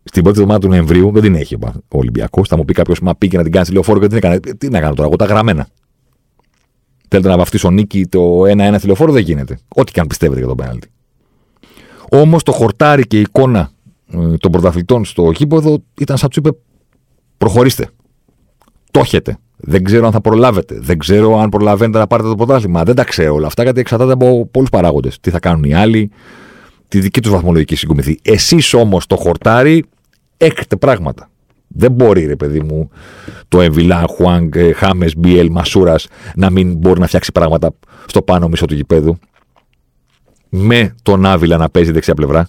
[0.04, 1.10] στην πρώτη εβδομάδα του Νοεμβρίου.
[1.12, 2.48] Δεν την έχει ο Ολυμπιακός.
[2.48, 4.40] Θα μου πει κάποιος, Μα πήγε να την κάνει τηλεοφόρο και δεν έκανε.
[4.40, 5.66] Τι να κάνω τώρα, εγώ τα γραμμένα.
[7.08, 9.58] Θέλετε να βαφτίσω νίκη το 1-1 τηλεοφόρο, δεν γίνεται.
[9.68, 10.88] Ό,τι και αν πιστεύετε για τον πέναλτι.
[12.10, 13.70] Όμως το χορτάρι και η εικόνα
[14.12, 16.50] ε, των πρωταθλητών στο γήπεδο ήταν σαν τους είπε:
[17.38, 17.88] Προχωρήστε.
[18.90, 19.36] Το έχετε.
[19.56, 20.78] Δεν ξέρω αν θα προλάβετε.
[20.80, 22.82] Δεν ξέρω αν προλαβαίνετε να πάρετε το πρωτάθλημα.
[22.82, 25.20] Δεν τα ξέρω όλα αυτά γιατί εξαρτάται από πολλούς παράγοντες.
[25.20, 26.10] Τι θα κάνουν οι άλλοι,
[26.88, 28.18] τη δική τους βαθμολογική συγκομιδή.
[28.22, 29.84] Εσείς όμως το χορτάρι
[30.36, 31.28] έχετε πράγματα.
[31.68, 32.90] Δεν μπορεί, ρε παιδί μου,
[33.48, 37.74] το Εμβιλά, Χουάνγκ, ε, Χάμες, Μπιέλ, Μασούρας να μην μπορεί να φτιάξει πράγματα
[38.06, 39.18] στο πάνω μισό του γηπέδου.
[40.56, 42.48] Με τον Άβυλα να παίζει δεξιά πλευρά.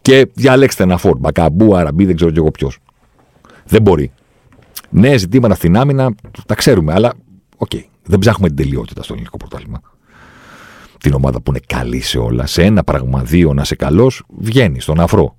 [0.00, 1.18] Και διαλέξτε ένα φόρ.
[1.18, 2.78] Μπακαμπού, Αραμπί, δεν ξέρω κι εγώ ποιος.
[3.64, 4.12] Δεν μπορεί.
[4.90, 6.14] Νέα ζητήματα στην άμυνα,
[6.46, 7.12] τα ξέρουμε, αλλά
[7.56, 7.70] OK.
[7.74, 9.80] Okay, δεν ψάχνουμε την τελειότητα στο ελληνικό πρωτάθλημα.
[10.98, 12.46] Την ομάδα που είναι καλή σε όλα.
[12.46, 15.36] Σε ένα πράγμα, δύο να είσαι καλός, βγαίνει στον αφρό.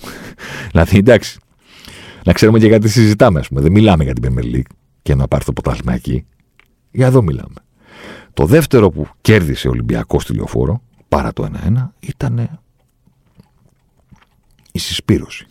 [0.70, 1.38] δηλαδή, εντάξει.
[2.24, 3.60] Να ξέρουμε και γιατί συζητάμε, ας πούμε.
[3.60, 4.72] Δεν μιλάμε για την Premier League
[5.02, 6.26] και να πάρει το πρωτάθλημα εκεί.
[6.90, 7.54] Για εδώ μιλάμε.
[8.34, 12.60] Το δεύτερο που κέρδισε ο Ολυμπιακός στη λεωφόρο, παρά το 1-1, ήταν
[14.72, 15.46] η συσπήρωση.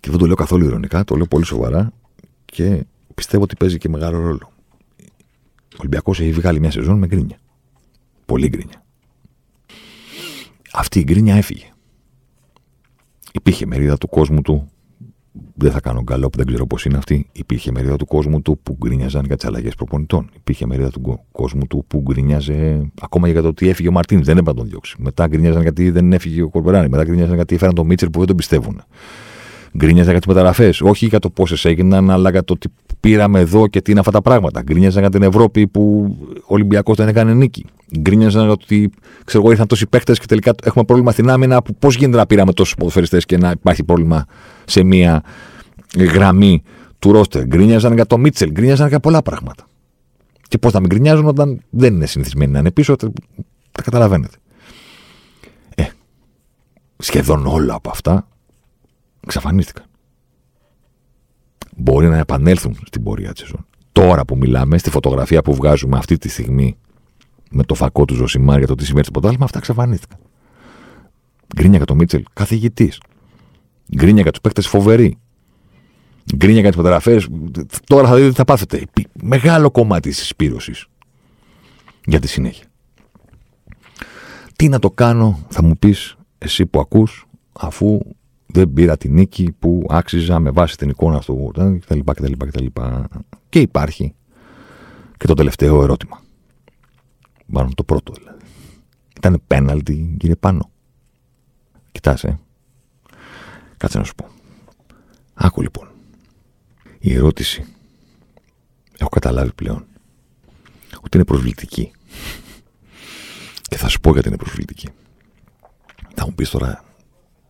[0.00, 1.92] Και δεν το λέω καθόλου ηρωνικά, το λέω πολύ σοβαρά
[2.44, 4.52] και πιστεύω ότι παίζει και μεγάλο ρόλο.
[5.48, 7.38] Ο Ολυμπιακός έχει βγάλει μια σεζόν με γκρίνια.
[8.26, 8.84] Πολύ γκρίνια.
[10.72, 11.72] Αυτή η γκρίνια έφυγε.
[13.32, 14.70] Υπήρχε μερίδα του κόσμου του.
[15.54, 17.28] Δεν θα κάνω καλό που δεν ξέρω πώς είναι αυτή.
[17.32, 20.30] Υπήρχε μερίδα του κόσμου του που γκρίνιαζαν για τις αλλαγές προπονητών.
[20.36, 24.26] Υπήρχε μερίδα του κόσμου του που γκρίνιαζε ακόμα για το ότι έφυγε ο Μαρτίνς.
[24.26, 24.94] Δεν έπρεπε να τον διώξει.
[24.98, 26.88] Μετά γκρίνιαζαν γιατί δεν έφυγε ο Κορμπεράνη.
[26.88, 28.82] Μετά γκρίνιαζαν γιατί έφεραν τον Μίτσερ που δεν τον πιστεύουν
[29.76, 30.80] γκρίνιαζαν για τις μεταγραφές.
[30.80, 32.68] Όχι για το πόσες έγιναν, αλλά για το τι
[33.00, 34.62] πήραμε εδώ και τι είναι αυτά τα πράγματα.
[34.62, 37.64] Γκρίνιαζαν για την Ευρώπη που ο Ολυμπιακός δεν έκανε νίκη.
[37.98, 38.90] Γκρίνιαζαν για ότι
[39.24, 41.62] ξέρω εγώ, ήρθαν τόσοι παίχτε και τελικά έχουμε πρόβλημα στην άμυνα.
[41.62, 44.24] Που πώς γίνεται να πήραμε τόσους ποδοσφαιριστές και να υπάρχει πρόβλημα
[44.64, 45.22] σε μία
[45.98, 46.62] γραμμή
[46.98, 47.44] του ρόστερ.
[47.44, 49.66] Γκρίνιαζαν για το Μίτσελ, γκρίνιαζαν για πολλά πράγματα.
[50.48, 54.36] Και πώς θα μην γκρινιάζουν όταν δεν είναι συνηθισμένοι να είναι πίσω, τα καταλαβαίνετε.
[55.74, 55.84] Ε,
[56.96, 58.26] σχεδόν όλα από αυτά
[59.26, 59.84] εξαφανίστηκαν.
[61.76, 63.66] Μπορεί να επανέλθουν στην πορεία τη σεζόν.
[63.92, 66.76] Τώρα που μιλάμε, στη φωτογραφία που βγάζουμε αυτή τη στιγμή
[67.50, 70.18] με το φακό του Ζωσιμάρ για το τι συμβαίνει στο ποτάλμα, αυτά εξαφανίστηκαν.
[71.56, 73.00] Γκρίνια για το Μίτσελ, καθηγητής.
[73.96, 75.18] Γκρίνια για τους παίκτες φοβερή.
[76.36, 77.20] Γκρίνια για τις φωτογραφίε.
[77.86, 78.84] Τώρα θα δείτε τι θα πάθετε.
[79.22, 80.72] Μεγάλο κομμάτι της συσπήρωση
[82.04, 82.66] για τη συνέχεια.
[84.56, 88.00] Τι να το κάνω, θα μου πεις εσύ που ακούς, αφού
[88.46, 91.98] δεν πήρα τη νίκη που άξιζα με βάση την εικόνα του κτλ.
[92.04, 92.66] κτλ, κτλ.
[93.48, 94.14] Και υπάρχει
[95.16, 96.20] και το τελευταίο ερώτημα.
[97.46, 98.44] Μάλλον το πρώτο δηλαδή.
[99.16, 100.70] Ήταν πέναλτι, κύριε Πάνο.
[101.92, 102.38] Κοιτάς, ε.
[103.76, 104.28] Κάτσε να σου πω.
[105.34, 105.88] Άκου λοιπόν.
[106.98, 107.64] Η ερώτηση
[108.98, 109.86] έχω καταλάβει πλέον
[111.00, 111.90] ότι είναι προσβλητική.
[113.62, 114.88] Και θα σου πω γιατί είναι προσβλητική.
[116.14, 116.84] Θα μου πεις τώρα,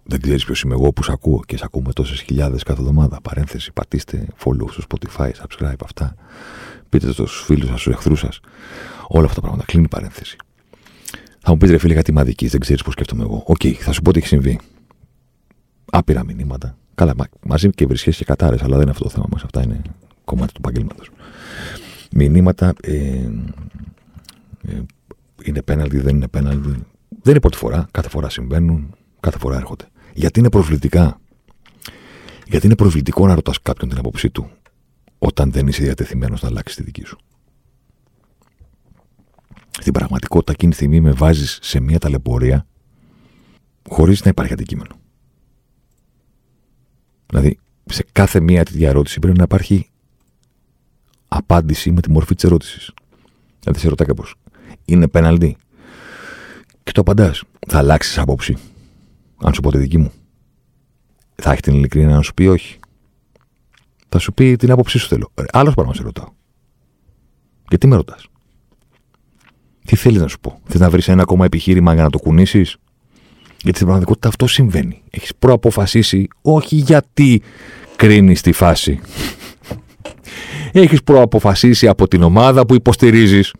[0.08, 3.20] δεν ξέρεις ποιος είμαι εγώ που σε ακούω και σε ακούμε τόσες χιλιάδες κάθε εβδομάδα.
[3.20, 6.14] Παρένθεση, πατήστε follow στο Spotify, subscribe, αυτά.
[6.88, 8.40] Πείτε το στους φίλους σας, στους εχθρούς σας.
[9.06, 9.64] Όλα αυτά τα πράγματα.
[9.66, 10.36] Κλείνει παρένθεση.
[11.40, 13.42] Θα μου πεις ρε φίλε κάτι μ' αδικείς, δεν ξέρεις πώς σκέφτομαι εγώ.
[13.46, 14.60] OK, okay, θα σου πω τι έχει συμβεί.
[15.90, 16.76] Άπειρα μηνύματα.
[16.94, 17.14] Καλά,
[17.46, 19.42] μαζί και βρισχές και κατάρες, αλλά δεν είναι αυτό το θέμα μας.
[19.42, 19.80] Αυτά είναι
[20.24, 21.10] κομμάτι του επαγγέλματος.
[22.12, 22.72] Μηνύματα.
[22.82, 22.92] Ε,
[24.68, 24.82] ε,
[25.42, 26.68] είναι πέναλτι, δεν είναι πέναλτι.
[27.08, 27.88] Δεν είναι πρώτη φορά.
[27.90, 28.94] Κάθε φορά συμβαίνουν.
[29.20, 29.84] Κάθε φορά έρχονται.
[30.16, 31.20] Γιατί είναι προσβλητικά.
[32.46, 34.50] Γιατί είναι προσβλητικό να ρωτάς κάποιον την άποψή του
[35.18, 37.18] όταν δεν είσαι διατεθειμένος να αλλάξεις τη δική σου;
[39.70, 42.66] Στην πραγματικότητα, εκείνη τη στιγμή με βάζεις σε μια ταλαιπωρία
[43.88, 44.94] χωρίς να υπάρχει αντικείμενο.
[47.26, 49.90] Δηλαδή, σε κάθε μία τέτοια ερώτηση πρέπει να υπάρχει
[51.28, 52.92] απάντηση με τη μορφή της ερώτησης.
[53.60, 54.24] Δηλαδή, σε ρωτά κάπω,
[54.84, 55.56] είναι πέναλτι;
[56.82, 57.42] Και το απαντάς.
[57.68, 58.56] Θα αλλάξεις άποψη
[59.42, 60.12] αν σου πω τη δική μου.
[61.34, 62.78] Θα έχει την ειλικρίνεια να σου πει όχι.
[64.08, 65.32] Θα σου πει την άποψή σου θέλω.
[65.52, 66.28] Άλλος πράγμα σε ρωτάω.
[67.68, 68.26] Γιατί με ρωτάς;
[69.84, 72.76] Τι θέλεις να σου πω; Θες να βρεις ένα ακόμα επιχείρημα για να το κουνήσεις;
[73.46, 75.02] Γιατί στην πραγματικότητα αυτό συμβαίνει.
[75.10, 77.42] Έχεις προαποφασίσει όχι γιατί
[77.96, 79.00] κρίνεις τη φάση.
[80.72, 83.52] Έχεις προαποφασίσει από την ομάδα που υποστηρίζεις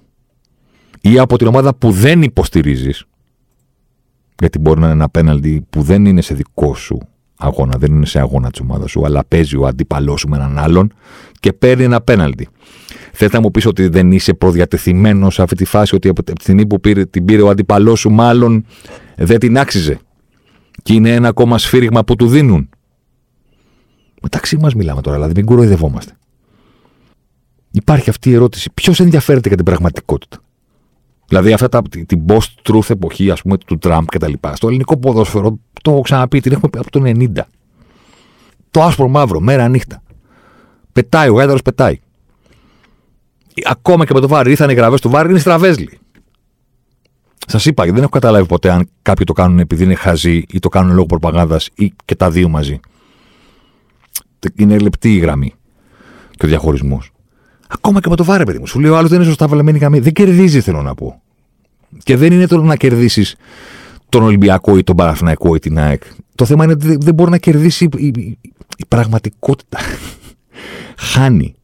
[1.00, 3.04] ή από την ομάδα που δεν υποστηρίζεις.
[4.38, 6.98] Γιατί μπορεί να είναι ένα πέναλτι που δεν είναι σε δικό σου
[7.36, 10.58] αγώνα, δεν είναι σε αγώνα της ομάδας σου, αλλά παίζει ο αντίπαλός σου με έναν
[10.58, 10.92] άλλον
[11.40, 12.48] και παίρνει ένα πέναλτι.
[13.12, 16.32] Θες να μου πεις ότι δεν είσαι προδιατεθειμένος σε αυτή τη φάση, ότι από τη
[16.40, 18.64] στιγμή που πήρε, την πήρε ο αντίπαλός σου, μάλλον
[19.16, 19.98] δεν την άξιζε.
[20.82, 22.68] Και είναι ένα ακόμα σφύριγμα που του δίνουν;
[24.22, 26.12] Μεταξύ μας μιλάμε τώρα, δηλαδή μην κοροϊδευόμαστε.
[27.70, 28.70] Υπάρχει αυτή η ερώτηση.
[28.74, 30.38] Ποιος ενδιαφέρεται για την πραγματικότητα;
[31.28, 34.56] Δηλαδή, αυτά τα, την post-truth εποχή, ας πούμε, του Τραμπ και τα λοιπά.
[34.56, 37.26] Στο ελληνικό ποδόσφαιρο, το έχω ξαναπεί, την έχουμε από το 90.
[38.70, 40.02] Το άσπρο μαύρο, μέρα νύχτα.
[40.92, 42.00] Πετάει, ο γάιδαρος πετάει.
[43.64, 45.98] Ακόμα και με το βάρη, ήρθαν οι γραβές του βάρη, είναι στραβέζλι.
[47.46, 50.68] Σας είπα, δεν έχω καταλάβει ποτέ αν κάποιοι το κάνουν επειδή είναι χαζοί ή το
[50.68, 52.80] κάνουν λόγω προπαγάνδας ή και τα δύο μαζί.
[54.54, 55.54] Είναι λεπτή η γραμμή
[56.30, 57.10] και ο διαχωρισμός.
[57.68, 58.66] Ακόμα και με το βάρε, παιδί μου.
[58.66, 59.98] Σου λέει ο άλλο δεν είναι σωστά βαλεμένη γραμμή.
[59.98, 61.22] Δεν κερδίζει, θέλω να πω.
[62.02, 63.36] Και δεν είναι το να κερδίσεις
[64.08, 66.02] τον Ολυμπιακό ή τον Παραθυναϊκό ή την ΑΕΚ.
[66.34, 68.38] Το θέμα είναι ότι δεν μπορεί να κερδίσει η, η,
[68.76, 69.78] η πραγματικότητα.
[71.12, 71.54] Χάνει.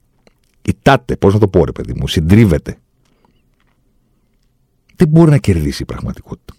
[0.62, 2.78] Κοιτάτε, πώς να το πω, ρε παιδί μου, συντρίβεται.
[4.96, 6.54] Δεν μπορεί να κερδίσει η πραγματικότητα.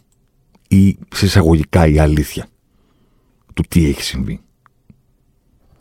[0.68, 2.48] Ή συσσαγωγικά η αλήθεια
[3.54, 4.40] του τι έχει συμβεί.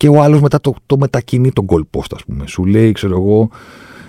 [0.03, 2.47] Και ο άλλος μετά το, το μετακινεί τον κολπόστ, ας πούμε.
[2.47, 3.51] Σου λέει, ξέρω εγώ,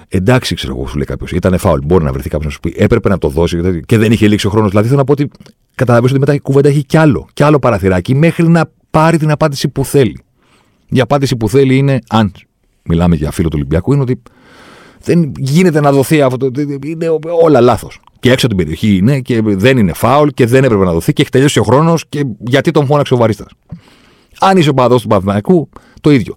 [0.08, 1.32] εντάξει, ξέρω εγώ, σου λέει κάποιος.
[1.32, 1.80] Ήταν φάουλ.
[1.86, 4.48] Μπορεί να βρεθεί κάποιος να σου πει, έπρεπε να το δώσει και δεν είχε λήξει
[4.48, 4.70] ο χρόνος.
[4.70, 5.30] Δηλαδή θέλω να πω ότι
[5.76, 9.32] καταλαβαίνω ότι μετά η κουβέντα έχει κι άλλο, κι άλλο παραθυράκι μέχρι να πάρει την
[9.32, 10.24] απάντηση που θέλει.
[10.90, 12.32] Η απάντηση που θέλει είναι, αν
[12.84, 14.22] μιλάμε για φίλο του Ολυμπιακού, είναι ότι
[15.04, 16.52] δεν γίνεται να δοθεί αυτό.
[16.86, 17.08] Είναι
[17.44, 18.00] όλα λάθος.
[18.20, 21.14] Και έξω από την περιοχή είναι και δεν είναι φάουλ και δεν έπρεπε να δοθεί
[21.14, 23.48] και έχει τελειώσει ο χρόνος και γιατί τον φώναξε ο Βαρίστας.
[24.46, 25.70] Αν είσαι οπαδό του Παναθηναϊκού,
[26.02, 26.36] το ίδιο.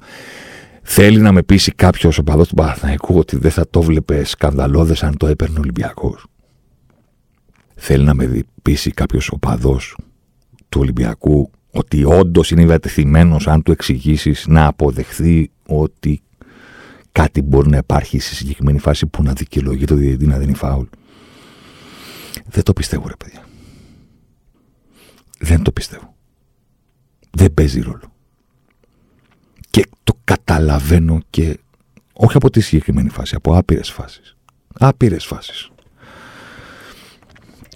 [0.83, 5.17] Θέλει να με πείσει κάποιος οπαδό του Παναθηναϊκού ότι δεν θα το βλέπες σκανδαλώδες αν
[5.17, 6.27] το έπαιρνε ο Ολυμπιακός;
[7.75, 9.81] Θέλει να με πείσει κάποιος οπαδό
[10.69, 16.23] του Ολυμπιακού ότι όντως είναι διατεθειμένος, αν του εξηγήσεις, να αποδεχθεί ότι
[17.13, 20.87] κάτι μπορεί να υπάρχει σε συγκεκριμένη φάση που να δικαιολογεί το διαιτητή να δίνει φάουλ;
[22.47, 23.45] Δεν το πιστεύω, ρε παιδιά.
[25.39, 26.16] Δεν το πιστεύω
[27.37, 28.13] δεν παίζει ρόλο.
[29.71, 31.59] Και το καταλαβαίνω και
[32.13, 34.37] όχι από τη συγκεκριμένη φάση, από άπειρες φάσεις.
[34.75, 35.71] Άπειρες φάσεις.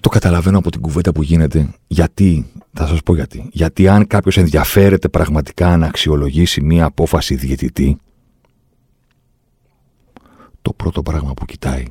[0.00, 1.74] Το καταλαβαίνω από την κουβέντα που γίνεται.
[1.86, 3.48] Γιατί, θα σας πω γιατί.
[3.52, 7.98] Γιατί αν κάποιος ενδιαφέρεται πραγματικά να αξιολογήσει μία απόφαση διαιτητή,
[10.62, 11.84] το πρώτο πράγμα που κοιτάει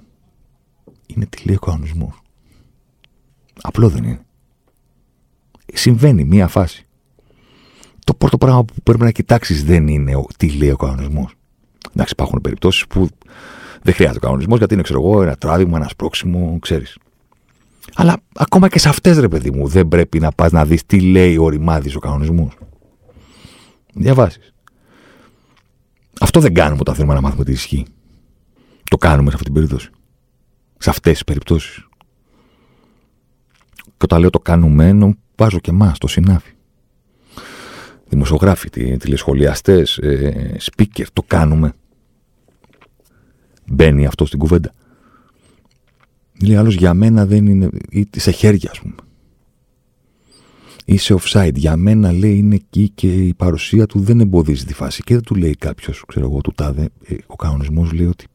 [1.05, 2.21] είναι τι λέει ο κανονισμός.
[3.61, 4.21] Απλό δεν είναι.
[5.73, 6.88] Συμβαίνει μία φάση
[8.09, 11.33] το πρώτο πράγμα που πρέπει να κοιτάξεις δεν είναι τι λέει ο κανονισμός.
[11.93, 13.07] Εντάξει, υπάρχουν περιπτώσεις που
[13.81, 16.97] δεν χρειάζεται ο κανονισμός γιατί είναι, ξέρω εγώ, ένα τράβηγμα, ένα σπρώξιμο, ξέρεις.
[17.95, 21.01] Αλλά ακόμα και σε αυτές, ρε παιδί μου, δεν πρέπει να πας να δεις τι
[21.01, 22.57] λέει ο ρημάδης ο κανονισμός.
[23.93, 24.53] Διαβάσεις.
[26.19, 27.85] Αυτό δεν κάνουμε όταν θέλουμε να μάθουμε τι ισχύει.
[28.83, 29.89] Το κάνουμε σε αυτή την περίπτωση.
[30.77, 31.87] Σε αυτές τις περιπτώσεις.
[33.75, 36.53] Και όταν λέω το κάνουμε, βάζω και εμάς το συνάφι
[38.09, 41.73] δημοσιογράφοι, τηλεσχολιαστές, ε, speaker, το κάνουμε.
[43.65, 44.73] Μπαίνει αυτό στην κουβέντα.
[46.43, 47.69] Λέει άλλος για μένα δεν είναι.
[48.17, 48.95] σε χέρια, ας πούμε.
[50.85, 51.55] Είσαι offside.
[51.55, 55.03] Για μένα λέει είναι εκεί και η παρουσία του δεν εμποδίζει τη φάση.
[55.03, 56.89] Και δεν του λέει κάποιος, ξέρω εγώ, του τάδε.
[57.05, 58.25] Ε, ο κανονισμός λέει ότι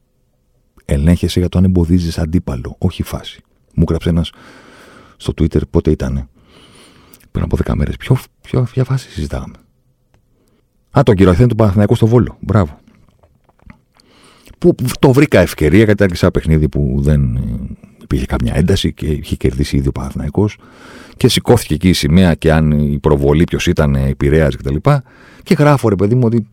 [0.85, 3.41] ελέγχεσαι για το αν εμποδίζεις αντίπαλο, όχι φάση.
[3.73, 4.31] Μου έγραψε ένας
[5.17, 6.29] στο Twitter πότε ήταν.
[7.31, 7.97] Πριν από 10 μέρες.
[7.97, 9.55] Ποιο, ποιο, ποια φάση συζητάγαμε.
[10.97, 12.37] Α, τον κυριοθέν του Παναθηναϊκού στο Βόλο.
[12.39, 12.79] Μπράβο.
[14.57, 17.41] Που το βρήκα ευκαιρία γιατί άρχισα ένα παιχνίδι που δεν ε,
[18.01, 20.57] υπήρχε καμιά ένταση και είχε κερδίσει ήδη ο Παναθηναϊκός
[21.17, 24.75] και σηκώθηκε εκεί η σημαία και αν η προβολή ποιος ήταν επηρέαζε κτλ.
[24.75, 25.01] Και,
[25.43, 26.47] και γράφω ρε παιδί μου ότι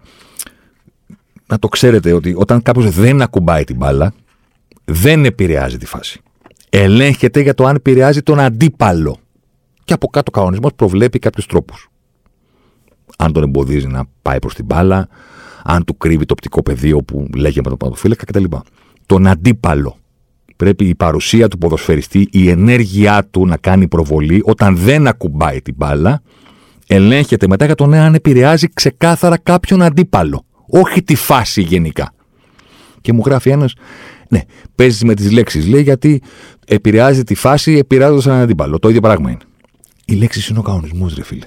[1.46, 4.12] να το ξέρετε ότι όταν κάποιος δεν ακουμπάει την μπάλα
[4.84, 6.20] δεν επηρεάζει τη φάση.
[6.68, 9.18] Ελέγχεται για το αν επηρεάζει τον αντίπαλο.
[9.84, 11.91] Και από κάτω ο κανονισμός προβλέπει κάποιους τρόπους
[13.22, 15.08] αν τον εμποδίζει να πάει προς την μπάλα,
[15.64, 18.44] αν του κρύβει το οπτικό πεδίο που λέγει με τον παντοφύλακα κτλ.
[19.06, 19.96] Τον αντίπαλο.
[20.56, 25.74] Πρέπει η παρουσία του ποδοσφαιριστή, η ενέργειά του να κάνει προβολή όταν δεν ακουμπάει την
[25.76, 26.22] μπάλα,
[26.86, 30.44] ελέγχεται μετά για τον αν επηρεάζει ξεκάθαρα κάποιον αντίπαλο.
[30.66, 32.14] Όχι τη φάση γενικά.
[33.00, 33.74] Και μου γράφει ένας,
[34.28, 34.40] ναι,
[34.74, 36.22] παίζεις με τις λέξεις, λέει, γιατί
[36.66, 38.78] επηρεάζει τη φάση επηρεάζοντας έναν αντίπαλο.
[38.78, 39.40] Το ίδιο πράγμα είναι.
[40.04, 41.46] Η λέξη είναι ο κανονισμός, ρε φίλε.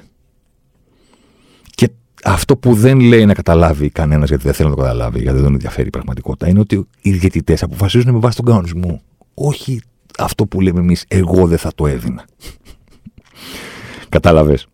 [2.25, 5.35] Και αυτό που δεν λέει να καταλάβει κανένας, γιατί δεν θέλει να το καταλάβει, γιατί
[5.35, 9.01] δεν τον ενδιαφέρει η πραγματικότητα, είναι ότι οι διαιτητές αποφασίζουν με βάση τον κανονισμό.
[9.33, 9.81] Όχι
[10.17, 12.25] αυτό που λέμε εμείς, εγώ δεν θα το έδινα.
[14.09, 14.67] Κατάλαβες.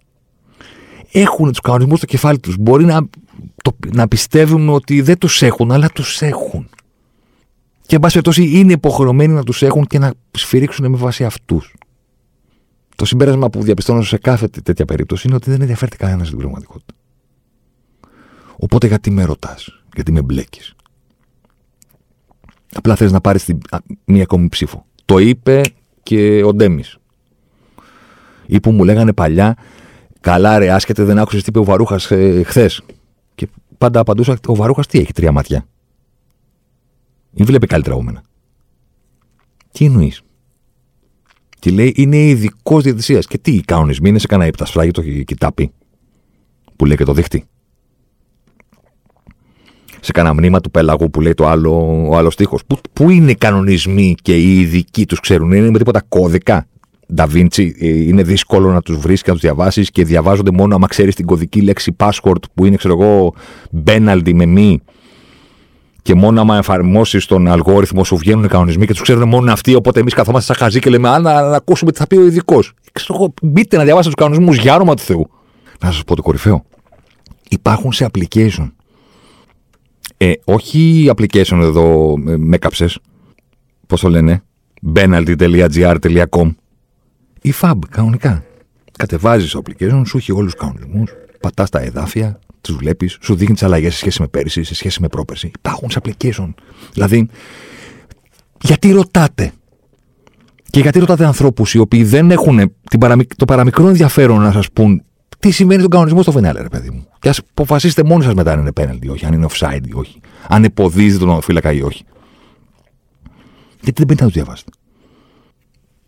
[1.12, 2.56] Έχουν τους κανονισμούς στο κεφάλι τους.
[2.60, 3.08] Μπορεί να,
[3.64, 6.70] το, να πιστεύουν ότι δεν τους έχουν, αλλά τους έχουν.
[7.86, 11.74] Και εν πάση περιπτώσει είναι υποχρεωμένοι να τους έχουν και να σφυρίξουν με βάση αυτούς.
[12.96, 16.94] Το συμπέρασμα που διαπιστώνω σε κάθε τέτοια περίπτωση είναι ότι δεν ενδιαφέρεται κανένας στην πραγματικότητα.
[18.62, 20.76] Οπότε γιατί με ρωτάς, γιατί με μπλέκεις;
[22.74, 23.54] Απλά θες να πάρεις
[24.06, 24.86] μία ακόμη ψήφο.
[25.06, 25.62] Το είπε
[26.04, 26.98] και ο Ντέμις.
[28.46, 29.58] Ή που μου λέγανε παλιά,
[30.20, 32.82] καλά ρε, άσχετε δεν άκουσες τι είπε ο Βαρούχας ε, χθες.
[33.36, 33.48] Και
[33.78, 35.68] πάντα απαντούσα, ο Βαρούχας τι έχει, τρία μάτια.
[37.34, 38.24] Ή βλέπει καλύτερα από μένα.
[39.72, 40.22] Τι εννοείς;
[41.60, 43.28] Και λέει είναι ειδικός διαιτησίας.
[43.28, 45.72] Και τι, οι κανονισμοί είναι σε κανένα υπτασφράγι το κοιτάπι.
[46.76, 47.46] Που λέει και το δείχτη.
[50.04, 52.60] Σε κανένα μνήμα του πέλαγου που λέει το άλλο, ο άλλος τείχο.
[52.68, 56.66] Πού, πού είναι οι κανονισμοί και οι ειδικοί τους ξέρουν, είναι με τίποτα κώδικα.
[57.14, 60.88] Νταβίντσι, ε, είναι δύσκολο να τους βρει και να τους διαβάσεις και διαβάζονται μόνο άμα
[60.88, 63.34] ξέρεις την κωδική λέξη password που είναι, ξέρω εγώ,
[63.72, 64.82] μπέναλτι με μη
[66.02, 69.76] και μόνο άμα εφαρμόσεις τον αλγόριθμο σου βγαίνουν οι κανονισμοί και τους ξέρουν μόνο αυτοί.
[69.76, 72.26] Οπότε εμείς καθόμαστε σαν χαζί και λέμε: Α, να, να ακούσουμε τι θα πει ο
[72.26, 72.74] ειδικός.
[72.92, 75.30] Ξέρω εγώ, μπείτε να διαβάσετε τους κανονισμούς για όνομα του Θεού.
[75.80, 76.66] Να σας πω το κορυφαίο.
[77.50, 78.72] Υπάρχουν σε application.
[80.24, 82.90] Ε, όχι application εδώ ε, με κάψε.
[83.88, 84.44] Πώς το λένε;
[84.96, 86.52] penalty.gr.com
[87.42, 88.44] ή fab κανονικά.
[88.98, 93.54] Κατεβάζεις το application, σου έχει όλους τους κανονισμούς, πατάς τα εδάφια, τους βλέπεις, σου δείχνει
[93.54, 95.52] τις αλλαγές σε σχέση με πέρυσι, σε σχέση με πρόπερση.
[95.58, 96.54] Υπάρχουν σε application.
[96.94, 97.28] Δηλαδή,
[98.62, 99.52] γιατί ρωτάτε;
[100.70, 102.74] Και γιατί ρωτάτε ανθρώπους οι οποίοι δεν έχουν
[103.38, 105.04] το παραμικρό ενδιαφέρον να σας πούν
[105.42, 108.52] τι σημαίνει τον κανονισμό στο φινάλε, ρε παιδί μου; Και ας αποφασίσετε μόνοι σας μετά
[108.52, 111.82] αν είναι penalty ή όχι, αν είναι offside ή όχι, αν εμποδίζει τον φύλακα ή
[111.82, 112.04] όχι.
[113.82, 114.72] Γιατί δεν μπαίνετε να του διαβάσετε;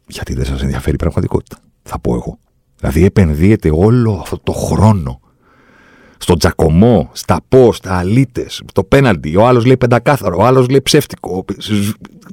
[0.07, 1.57] Γιατί δεν σας ενδιαφέρει η πραγματικότητα.
[1.83, 2.39] Θα πω εγώ.
[2.79, 5.19] Δηλαδή επενδύεται όλο αυτό το χρόνο
[6.23, 9.35] στον τζακωμό, στα πώ, στα αλίτε, το πέναλτι.
[9.35, 11.45] Ο άλλος λέει πεντακάθαρο, ο άλλος λέει ψεύτικο.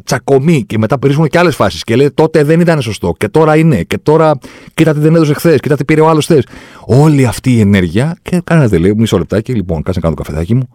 [0.05, 1.85] Τσακωμή και μετά περίσουν και άλλες φάσεις.
[1.85, 3.83] Και λέει τότε δεν ήταν σωστό και τώρα είναι.
[3.83, 4.39] Και τώρα
[4.75, 6.47] κοίτα τι δεν έδωσε χθες, κοίτα τι πήρε ο άλλος χθες.
[6.85, 8.19] Όλη αυτή η ενέργεια.
[8.23, 10.69] Και κανένας δεν λέει, μισό λεπτάκι, λοιπόν, κάτσε να κάνω το καφεδάκι μου,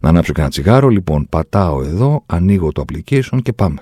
[0.00, 0.88] να ανάψω και ένα τσιγάρο.
[0.88, 3.80] Λοιπόν, πατάω εδώ, ανοίγω το application και πάμε.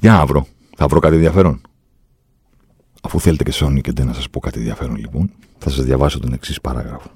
[0.00, 0.46] Για να βρω.
[0.76, 1.60] Θα βρω κάτι ενδιαφέρον.
[3.02, 6.20] Αφού θέλετε και Sony και δεν να σας πω κάτι ενδιαφέρον, λοιπόν, θα σας διαβάσω
[6.20, 7.10] τον εξής παράγραφο.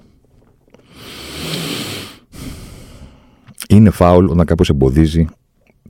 [3.68, 5.26] Είναι φάουλ όταν κάποιος εμποδίζει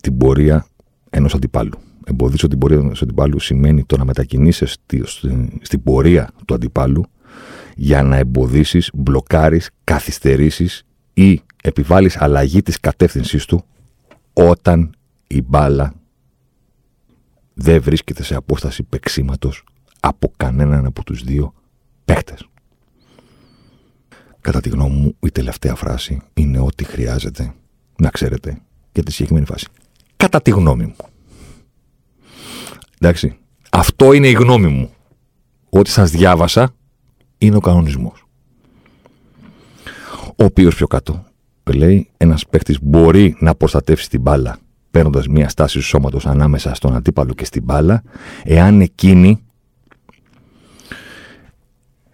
[0.00, 0.66] την πορεία
[1.10, 1.78] ενός αντιπάλου.
[2.04, 4.76] Εμποδίζω την πορεία ενός αντιπάλου σημαίνει το να μετακινήσεις
[5.60, 7.04] στην πορεία του αντιπάλου
[7.76, 10.82] για να εμποδίσεις, μπλοκάρεις, καθυστερήσεις
[11.14, 13.64] ή επιβάλλεις αλλαγή της κατεύθυνσής του
[14.32, 14.94] όταν
[15.26, 15.92] η μπάλα
[17.54, 19.52] δεν βρίσκεται σε απόσταση παίξήματο
[20.00, 21.54] από κανέναν από τους δύο
[22.04, 22.48] παίχτες.
[24.40, 27.54] Κατά τη γνώμη μου, η τελευταία φράση είναι ό,τι χρειάζεται
[27.98, 28.60] να ξέρετε
[28.92, 29.66] για τη συγκεκριμένη φάση.
[30.16, 30.96] Κατά τη γνώμη μου.
[32.98, 33.36] Εντάξει.
[33.70, 34.90] Αυτό είναι η γνώμη μου.
[35.68, 36.74] Ό,τι σας διάβασα
[37.38, 38.26] είναι ο κανονισμός.
[40.36, 41.24] Ο οποίος πιο κάτω
[41.74, 44.58] λέει ένας παίχτης μπορεί να προστατεύσει την μπάλα
[44.90, 48.02] παίρνοντας μια στάση του σώματος ανάμεσα στον αντίπαλο και στην μπάλα
[48.44, 49.42] εάν εκείνη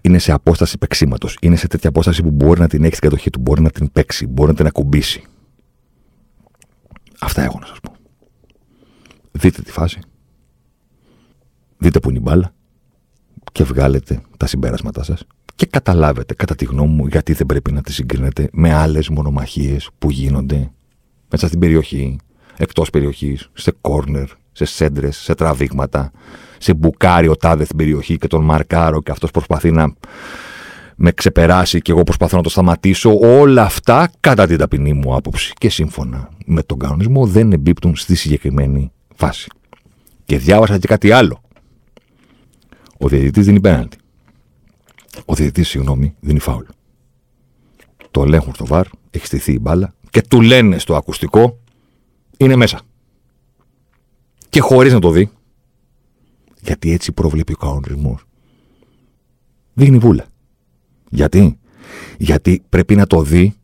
[0.06, 1.28] είναι σε απόσταση παίξήματο.
[1.40, 3.92] Είναι σε τέτοια απόσταση που μπορεί να την έχεις στην κατοχή του, μπορεί να την
[3.92, 5.24] παίξει, μπορεί να την ακουμπήσει.
[7.20, 7.94] Αυτά έχω να σας πω.
[9.32, 9.98] Δείτε τη φάση.
[11.78, 12.54] Δείτε που είναι η μπάλα
[13.52, 17.80] και βγάλετε τα συμπέρασματά σας και καταλάβετε, κατά τη γνώμη μου, γιατί δεν πρέπει να
[17.80, 20.72] τη συγκρίνετε με άλλες μονομαχίες που γίνονται
[21.30, 22.18] μέσα στην περιοχή,
[22.56, 26.10] εκτός περιοχής, σε κόρνερ, σε σέντρες, σε τραβήγματα,
[26.58, 29.94] σε μπουκάρει ο τάδε στην περιοχή και τον μαρκάρω και αυτός προσπαθεί να
[30.96, 33.18] με ξεπεράσει και εγώ προσπαθώ να το σταματήσω.
[33.18, 38.14] Όλα αυτά, κατά την ταπεινή μου άποψη και σύμφωνα με τον κανονισμό, δεν εμπίπτουν στη
[38.14, 39.48] συγκεκριμένη φάση.
[40.24, 41.40] Και διάβασα και κάτι άλλο.
[42.98, 43.96] Ο διαιτητής δίνει πέναλτι.
[45.24, 46.64] Ο διαιτητής, συγγνώμη, δίνει φάουλ.
[48.10, 51.58] Το ελέγχουν στο βαρ, έχει στηθεί η μπάλα και του λένε στο ακουστικό
[52.36, 52.80] είναι μέσα.
[54.54, 55.30] Και χωρίς να το δει,
[56.60, 58.18] γιατί έτσι προβλέπει ο κανονισμό.
[59.72, 60.26] Δείχνει βούλα.
[61.10, 61.58] Γιατί;
[62.18, 63.54] Γιατί πρέπει να το δει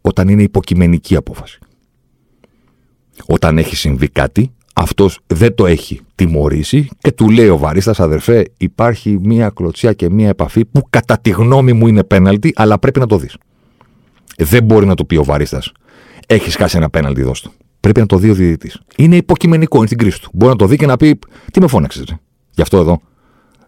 [0.00, 1.58] όταν είναι υποκειμενική απόφαση.
[3.26, 8.52] Όταν έχει συμβεί κάτι, αυτός δεν το έχει τιμωρήσει και του λέει ο Βαρίστα, αδερφέ,
[8.56, 12.98] υπάρχει μία κλωτσιά και μία επαφή που κατά τη γνώμη μου είναι πέναλτι, αλλά πρέπει
[12.98, 13.36] να το δεις.
[14.36, 15.62] Δεν μπορεί να το πει ο Βαρίστα.
[16.26, 17.50] Έχεις χάσει ένα πέναλτι, δώστο.
[17.84, 18.80] Πρέπει να το δει ο διαιτητής.
[18.96, 20.30] Είναι υποκειμενικό, είναι στην κρίση του.
[20.32, 21.18] Μπορεί να το δει και να πει,
[21.52, 22.04] Τι με φώναξες,
[22.50, 23.00] γι' αυτό εδώ.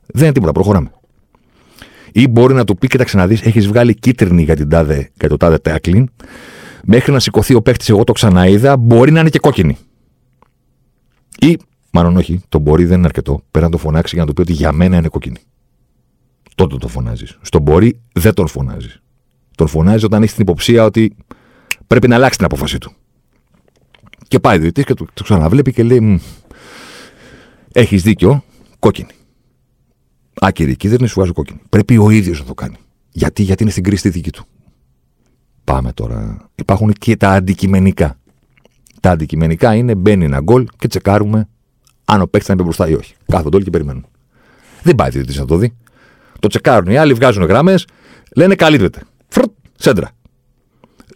[0.07, 0.91] Δεν είναι τίποτα, προχωράμε.
[2.13, 5.29] Ή μπορεί να του πει, Κοίταξε να δεις, έχεις βγάλει κίτρινη για, την τάδε, για
[5.29, 6.09] το τάδε τάκλιν.
[6.85, 9.77] Μέχρι να σηκωθεί ο παίχτης, εγώ το ξαναείδα, μπορεί να είναι και κόκκινη.
[11.41, 11.59] Ή,
[11.91, 13.43] μάλλον όχι, το μπορεί δεν είναι αρκετό.
[13.51, 15.39] Πρέπει να το φωνάξει για να του πει ότι για μένα είναι κόκκινη.
[16.55, 17.39] Τότε το φωνάζεις.
[17.43, 19.03] Στον μπορεί δεν τον φωνάζεις.
[19.57, 21.17] Τον φωνάζει όταν έχει την υποψία ότι
[21.87, 22.93] πρέπει να αλλάξει την απόφασή του.
[24.29, 26.21] Και πάει διαιτητή και το, το ξαναβλέπει και λέει:
[27.73, 28.45] Έχεις δίκιο,
[28.79, 29.09] κόκκινη.
[30.41, 31.61] Άκυρη κίτρινη, σου βγάζω κόκκινη.
[31.69, 32.77] Πρέπει ο ίδιος να το κάνει.
[33.11, 34.45] Γιατί, γιατί είναι στην κρίση τη δική του.
[35.65, 36.49] Πάμε τώρα.
[36.55, 38.19] Υπάρχουν και τα αντικειμενικά.
[39.01, 41.49] Τα αντικειμενικά είναι μπαίνει ένα γκολ και τσεκάρουμε
[42.05, 43.15] αν ο παίκτης θα είναι μπροστά ή όχι.
[43.27, 44.07] Κάθονται όλοι και περιμένουν.
[44.83, 45.77] Δεν πάει διαιτητή να το δει.
[46.41, 47.87] Το τσεκάρουν οι άλλοι, βγάζουν γραμμές,
[48.37, 49.01] λένε καλύπτεται.
[49.29, 50.11] Φρτ, σέντρα.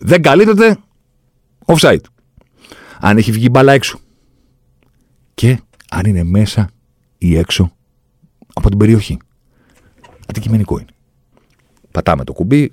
[0.01, 0.77] Δεν καλύπτεται,
[1.67, 2.01] offside.
[3.01, 3.99] Αν έχει βγει μπάλα έξω.
[5.35, 6.71] Και αν είναι μέσα
[7.19, 7.73] ή έξω
[8.53, 9.19] από την περιοχή.
[10.27, 10.91] Αντικειμενικό είναι.
[11.91, 12.73] Πατάμε το κουμπί,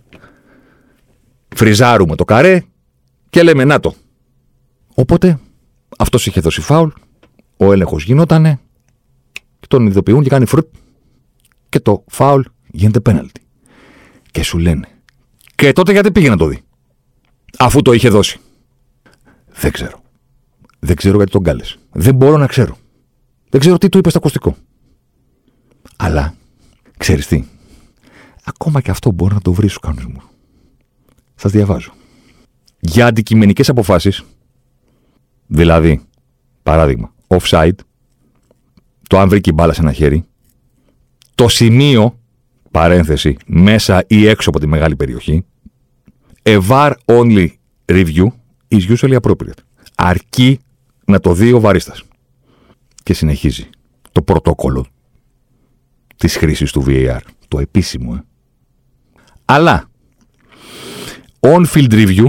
[1.56, 2.64] φριζάρουμε το καρέ
[3.30, 3.96] και λέμε να το.
[4.94, 5.40] Οπότε
[5.98, 6.90] αυτός είχε δώσει φάουλ,
[7.58, 8.60] ο έλεγχος γινότανε,
[9.60, 10.76] και τον ειδοποιούν και κάνει φρουτ
[11.70, 13.42] και το φάουλ γίνεται πέναλτι.
[14.32, 14.88] Και σου λένε,
[15.56, 16.62] και τότε γιατί πήγε να το δει,
[17.58, 18.40] αφού το είχε δώσει.
[19.48, 20.02] Δεν ξέρω.
[20.88, 21.78] Δεν ξέρω γιατί τον κάλεσε.
[21.92, 22.78] Δεν μπορώ να ξέρω.
[23.50, 24.56] Δεν ξέρω τι του είπες στο ακουστικό.
[25.98, 26.34] Αλλά,
[26.98, 27.44] ξέρεις τι,
[28.44, 30.30] ακόμα και αυτό μπορεί να το βρει στους κανονισμούς.
[31.36, 31.92] Σας διαβάζω.
[32.80, 34.24] Για αντικειμενικές αποφάσεις,
[35.48, 36.02] δηλαδή,
[36.64, 37.76] παράδειγμα, offside,
[39.10, 40.26] το αν βρήκε μπάλα σε ένα χέρι,
[41.36, 42.20] το σημείο,
[42.72, 45.46] παρένθεση, μέσα ή έξω από τη μεγάλη περιοχή,
[46.44, 47.48] a VAR only
[47.86, 48.28] review
[48.68, 49.60] is usually appropriate.
[49.96, 50.60] Αρκεί
[51.08, 52.04] να το δει ο βαρίστας.
[53.04, 53.70] Και συνεχίζει
[54.12, 54.86] το πρωτόκολλο
[56.18, 57.20] της χρήσης του VAR.
[57.48, 58.24] Το επίσημο, ε.
[59.46, 59.90] Αλλά,
[61.40, 62.26] on-field review,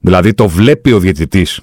[0.00, 1.60] δηλαδή το βλέπει ο διαιτητής,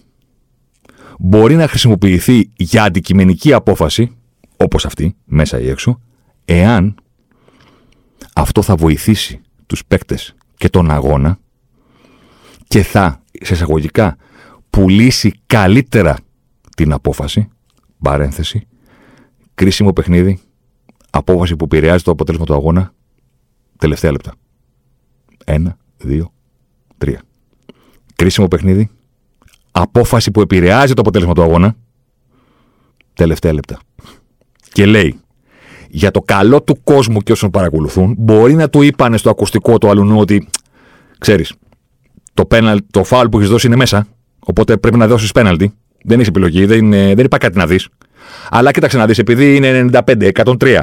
[1.20, 4.16] μπορεί να χρησιμοποιηθεί για αντικειμενική απόφαση,
[4.58, 6.02] όπως αυτή, μέσα ή έξω,
[6.46, 6.96] εάν
[8.34, 11.40] αυτό θα βοηθήσει τους παίκτες και τον αγώνα
[12.68, 14.18] και θα, σε εισαγωγικά,
[14.70, 16.18] πουλήσει καλύτερα
[16.80, 17.50] την απόφαση,
[18.02, 18.68] παρένθεση,
[19.54, 20.40] κρίσιμο παιχνίδι,
[21.10, 22.94] απόφαση που επηρεάζει το αποτέλεσμα του αγώνα,
[23.78, 24.34] τελευταία λεπτά.
[25.46, 26.32] Ένα, δύο,
[26.98, 27.22] τρία.
[28.16, 28.90] Κρίσιμο παιχνίδι,
[29.72, 31.76] απόφαση που επηρεάζει το αποτέλεσμα του αγώνα,
[33.14, 33.80] τελευταία λεπτά.
[34.72, 35.20] Και λέει,
[35.90, 39.90] για το καλό του κόσμου και όσων παρακολουθούν, μπορεί να του είπανε στο ακουστικό του
[39.90, 40.50] αλουνού ότι,
[41.18, 41.54] ξέρεις,
[42.34, 44.08] το, πέναλ, το φάουλ που έχεις δώσει είναι μέσα,
[44.40, 45.74] οπότε πρέπει να δώσεις πέναλτι.
[46.04, 47.88] Δεν έχει επιλογή, δεν, δεν υπάρχει κάτι να δεις.
[48.50, 50.80] Αλλά κοίταξε να δεις, επειδή είναι 95, 103,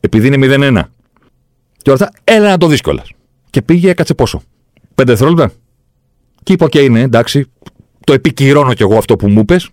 [0.00, 0.82] επειδή είναι 0-1.
[1.82, 3.10] Και όλα έλα να το δεις κιόλας.
[3.50, 4.42] Και πήγε, έκατσε πόσο.
[4.94, 5.52] Πέντε δευτερόλεπτα.
[6.42, 7.50] Και είπα, και είναι, εντάξει,
[8.04, 9.70] το επικυρώνω κι εγώ αυτό που μου είπες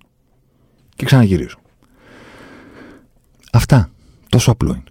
[0.95, 1.57] και ξαναγυρίζω.
[3.51, 3.89] Αυτά.
[4.29, 4.83] Τόσο απλό είναι.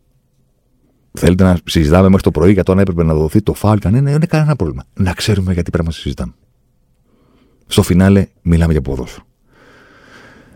[1.13, 4.05] Θέλετε να συζητάμε μέχρι το πρωί για το αν έπρεπε να δοθεί το φάουλ, κανένα,
[4.05, 4.85] δεν είναι κανένα πρόβλημα.
[4.95, 6.33] Να ξέρουμε γιατί πρέπει να συζητάμε.
[7.67, 9.25] Στο φινάλε μιλάμε για ποδόσφαιρο.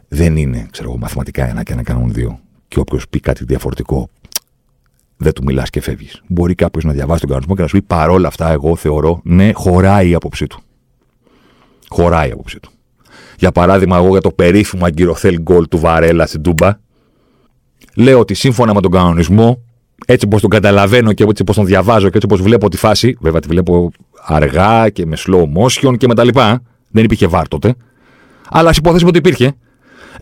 [0.08, 2.40] Δεν είναι, ξέρω εγώ, μαθηματικά ένα και ένα κάνουν δύο.
[2.68, 4.08] Και όποιος πει κάτι διαφορετικό,
[5.16, 6.22] δεν του μιλάς και φεύγεις.
[6.26, 9.52] Μπορεί κάποιος να διαβάσει τον κανονισμό και να σου πει παρόλα αυτά, εγώ θεωρώ, ναι,
[9.52, 10.60] χωράει η άποψή του.
[11.88, 12.70] Χωράει η άποψή του.
[13.38, 16.78] Για παράδειγμα, εγώ για το περίφημο αγκυροθέλ γκολ του Βαρέλα στην Τούμπα,
[17.94, 19.62] λέω ότι σύμφωνα με τον κανονισμό,
[20.06, 23.16] έτσι όπως τον καταλαβαίνω και έτσι όπως τον διαβάζω και έτσι όπως βλέπω τη φάση,
[23.20, 23.90] βέβαια τη βλέπω
[24.24, 26.24] αργά και με slow motion και με τα
[26.90, 27.74] Δεν υπήρχε βάρ τότε.
[28.50, 29.54] Αλλά ας υποθέσουμε ότι υπήρχε.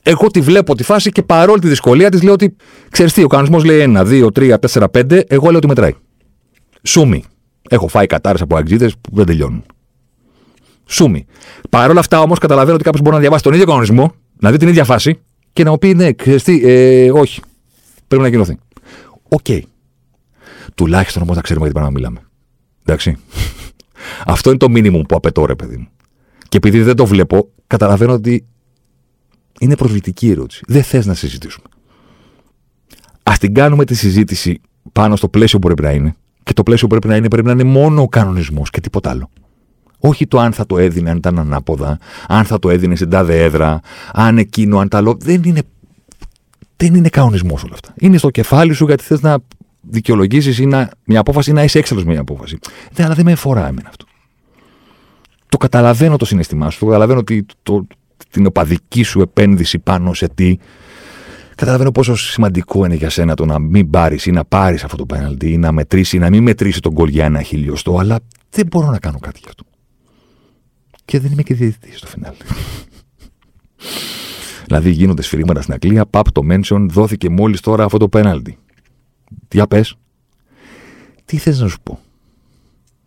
[0.03, 2.57] Εγώ τη βλέπω τη φάση και παρόλη τη δυσκολία της λέω ότι
[2.91, 5.21] ξέρεις τι, ο κανονισμός λέει 1, 2, 3, 4, 5.
[5.27, 5.95] Εγώ λέω ότι μετράει.
[6.83, 7.25] Sue me.
[7.69, 9.65] Έχω φάει κατάρες από Αγγλίδες που δεν τελειώνουν.
[10.87, 11.27] Sue me.
[11.71, 14.57] Παρ' όλα αυτά όμως καταλαβαίνω ότι κάποιος μπορεί να διαβάσει τον ίδιο κανονισμό, να δει
[14.57, 15.21] την ίδια φάση
[15.53, 17.41] και να μου πει ναι, ξέρεις ε, όχι.
[18.09, 18.59] Πρέπει να ακυρωθεί.
[19.29, 19.41] OK.
[19.49, 19.61] Okay.
[20.75, 22.21] Τουλάχιστον όμως να ξέρουμε γιατί πράγμα μιλάμε.
[22.85, 23.17] Εντάξει.
[24.27, 25.89] Αυτό είναι το μίνιμουμ που απαιτώ, ρε παιδί μου.
[26.49, 28.47] Και επειδή δεν το βλέπω, καταλαβαίνω ότι
[29.61, 30.63] είναι προσβλητική ερώτηση.
[30.67, 31.67] Δεν θες να συζητήσουμε.
[33.23, 34.61] Α την κάνουμε τη συζήτηση
[34.93, 36.15] πάνω στο πλαίσιο που πρέπει να είναι.
[36.43, 39.11] Και το πλαίσιο που πρέπει να είναι πρέπει να είναι μόνο ο κανονισμός και τίποτα
[39.11, 39.31] άλλο.
[39.99, 41.99] Όχι το αν θα το έδινε, αν ήταν ανάποδα,
[42.29, 43.81] αν θα το έδινε στην τάδε έδρα,
[44.13, 45.17] αν εκείνο, αν τα άλλο.
[45.21, 45.63] Δεν είναι
[46.77, 47.95] Δεν είναι κανονισμός όλα αυτά.
[47.99, 49.39] Είναι στο κεφάλι σου γιατί θες να
[49.81, 52.59] δικαιολογήσεις ή να, μια απόφαση ή να είσαι έξαλλος με μια απόφαση.
[52.93, 54.05] Δεν, αλλά δεν με αφορά εμένα αυτό.
[55.49, 57.87] Το καταλαβαίνω το συναισθημά σου, το καταλαβαίνω ότι το,
[58.31, 60.57] την οπαδική σου επένδυση πάνω σε τι.
[61.55, 65.07] Καταλαβαίνω πόσο σημαντικό είναι για σένα το να μην πάρεις ή να πάρεις αυτό το
[65.07, 68.19] πέναλτι ή να μετρήσεις ή να μην μετρήσεις τον κόλ για ένα χιλιοστό, αλλά
[68.51, 69.65] δεν μπορώ να κάνω κάτι γι' αυτό.
[71.05, 72.37] Και δεν είμαι και διαιτητής στο φινάλι.
[74.67, 78.59] δηλαδή γίνονται σφυρίγματα στην Αγγλία, παπ το mention, δόθηκε μόλις τώρα αυτό το πέναλτι.
[79.53, 79.97] Για πες.
[81.25, 81.99] Τι θες να σου πω;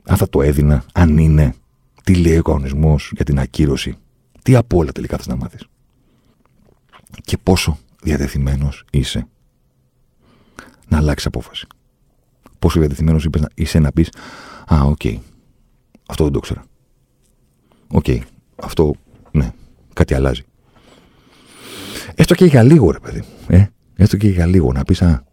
[0.03, 1.53] Αν θα το έδινα, αν είναι,
[2.03, 3.97] τι λέει ο κανονισμός για την ακύρωση,
[4.43, 5.65] τι από όλα τελικά θες να μάθεις;
[7.21, 9.27] Και πόσο διατεθειμένος είσαι
[10.87, 11.67] να αλλάξεις απόφαση;
[12.59, 14.09] Πόσο διατεθειμένος είσαι να πεις
[14.73, 14.97] Α, οκ.
[15.03, 15.17] Okay.
[16.07, 16.63] Αυτό δεν το 'ξερα.
[17.87, 18.03] OK.
[18.07, 18.19] Okay.
[18.55, 18.93] Αυτό,
[19.31, 19.51] ναι,
[19.93, 20.41] κάτι αλλάζει.
[22.15, 23.23] Έστω και για λίγο, ρε παιδί.
[23.47, 23.65] Ε;
[23.95, 25.23] Έστω και για λίγο να πεις Α,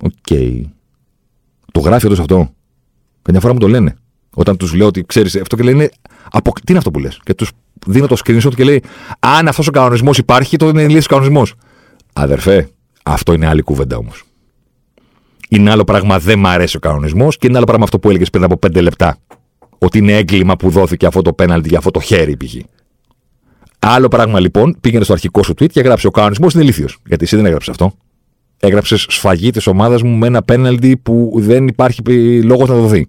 [0.00, 0.12] OK.
[0.28, 0.64] Okay.
[1.72, 2.54] Το γράφει όντως αυτό.
[3.22, 3.96] Καμιά φορά μου το λένε.
[4.34, 5.88] Όταν τους λέω ότι ξέρεις αυτό και λένε.
[6.30, 6.52] Από...
[6.52, 7.50] Τι είναι αυτό που λες; Και τους
[7.86, 8.82] δίνω το screenshot και λέει
[9.18, 11.54] Αν αυτός ο κανονισμός υπάρχει, τότε είναι ηλίθιος κανονισμός.
[12.12, 12.68] Αδερφέ,
[13.02, 14.24] αυτό είναι άλλη κουβέντα όμως.
[15.48, 18.30] Είναι άλλο πράγμα δεν μ' αρέσει ο κανονισμός και είναι άλλο πράγμα αυτό που έλεγες
[18.30, 19.16] πριν από πέντε λεπτά.
[19.78, 22.54] Ότι είναι έγκλημα που δόθηκε αυτό το πέναλτι για αυτό το χέρι, π.χ.
[23.78, 26.88] Άλλο πράγμα λοιπόν, πήγαινε στο αρχικό σου tweet και έγραψε ο κανονισμός είναι ηλίθιος.
[27.06, 27.92] Γιατί εσύ δεν έγραψες αυτό.
[28.60, 32.02] Έγραψες σφαγή της ομάδας μου με ένα πέναλτι που δεν υπάρχει
[32.42, 33.08] λόγος να δοθεί.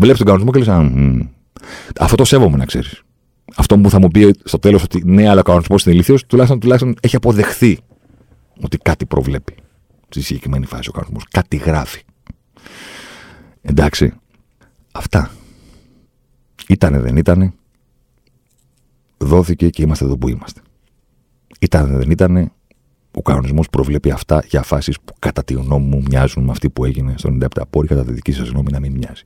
[0.00, 1.26] Βλέπεις τον κανονισμό και λες,
[2.00, 3.02] αυτό το σέβομαι να ξέρεις.
[3.56, 6.60] Αυτό που θα μου πει στο τέλος ότι ναι, αλλά ο κανονισμός είναι ηλίθιος, τουλάχιστον,
[6.60, 7.78] τουλάχιστον έχει αποδεχθεί
[8.62, 9.54] ότι κάτι προβλέπει
[10.08, 11.24] στη συγκεκριμένη φάση ο κανονισμός.
[11.30, 12.02] Κάτι γράφει.
[13.62, 14.12] Εντάξει.
[14.92, 15.30] Αυτά.
[16.68, 17.52] Ήτανε δεν ήτανε.
[19.18, 20.60] Δόθηκε και είμαστε εδώ που είμαστε.
[21.60, 22.52] Ήτανε δεν ήτανε.
[23.18, 26.84] Ο κανονισμός προβλέπει αυτά για φάσεις που κατά τη γνώμη μου μοιάζουν με αυτή που
[26.84, 27.86] έγινε στο 97 πόρη.
[27.88, 29.22] Κατά τη δική σας γνώμη να μην μοιάζει.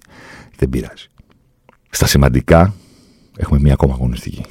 [0.56, 1.06] Δεν πειράζει.
[1.90, 2.74] Στα σημαντικά
[3.36, 4.44] έχουμε μία ακόμα αγωνιστική.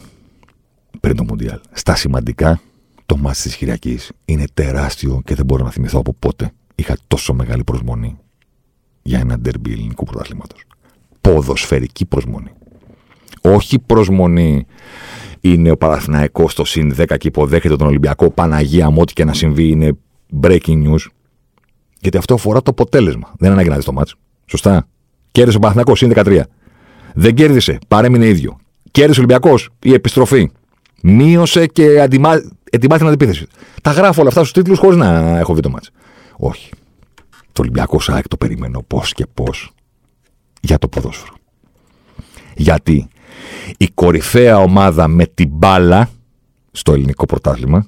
[0.99, 1.59] Πριν το Μουντιάλ.
[1.71, 2.61] Στα σημαντικά
[3.05, 7.33] το μάτι της Κυριακής είναι τεράστιο και δεν μπορώ να θυμηθώ από πότε είχα τόσο
[7.33, 8.17] μεγάλη προσμονή
[9.01, 10.63] για ένα ντερμπι ελληνικού πρωταθλήματος.
[11.21, 12.51] Ποδοσφαιρική προσμονή.
[13.41, 14.65] Όχι προσμονή
[15.41, 19.33] είναι ο Παναθηναϊκός στο συν 10 και υποδέχεται τον Ολυμπιακό Παναγία μου, ό,τι και να
[19.33, 19.97] συμβεί είναι
[20.41, 21.05] breaking news.
[21.99, 23.33] Γιατί αυτό αφορά το αποτέλεσμα.
[23.37, 24.15] Δεν ανάγκη να δει το μάτσο.
[24.45, 24.87] Σωστά.
[25.31, 26.41] Κέρδισε ο Παναθηναϊκός συν 13.
[27.13, 27.77] Δεν κέρδισε.
[27.87, 28.59] Παρέμεινε ίδιο.
[28.91, 29.69] Κέρδισε ο Ολυμπιακός.
[29.83, 30.51] Η επιστροφή.
[31.01, 32.29] Μείωσε και αντιμα...
[32.71, 33.45] ετοιμάθηκε την αντιπίθεση.
[33.81, 35.91] Τα γράφω όλα αυτά στους τίτλους χωρίς να έχω δει το μάτσο.
[36.37, 36.69] Όχι.
[37.51, 39.71] Το Ολυμπιακό ΣΑΕΚ το περιμένω πώς και πώς
[40.61, 41.33] για το ποδόσφαιρο.
[42.55, 43.07] Γιατί
[43.77, 46.09] η κορυφαία ομάδα με την μπάλα
[46.71, 47.87] στο ελληνικό πρωτάθλημα,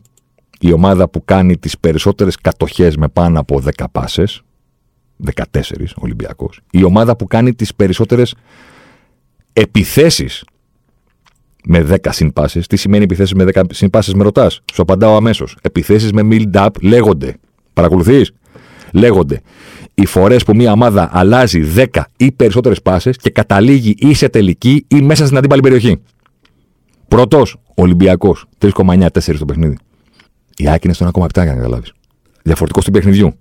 [0.60, 4.41] η ομάδα που κάνει τις περισσότερες κατοχές με πάνω από 10 πάσες,
[5.18, 8.36] 14 Ολυμπιακός, η ομάδα που κάνει τις περισσότερες
[9.54, 10.43] επιθέσεις
[11.66, 12.68] με 10 συμπάσεις.
[12.68, 15.58] Τι σημαίνει επιθέσεις με 10 συμπάσεις, με ρωτάς; Σου απαντάω αμέσως.
[15.62, 17.36] Επιθέσεις με build-up λέγονται.
[17.74, 18.32] Παρακολουθείς;
[18.91, 19.41] Λέγονται
[19.95, 24.85] οι φορές που μια ομάδα αλλάζει 10 ή περισσότερες πάσες και καταλήγει ή σε τελική
[24.87, 26.01] ή μέσα στην αντίπαλη περιοχή.
[27.07, 28.45] Πρώτος, Ολυμπιακός.
[28.57, 29.77] 3,9-4 στο παιχνίδι.
[30.57, 31.93] Η Άκη είναι στο 1,7 για να καταλάβεις.
[32.43, 33.33] Διαφορετικό του παιχνιδιού.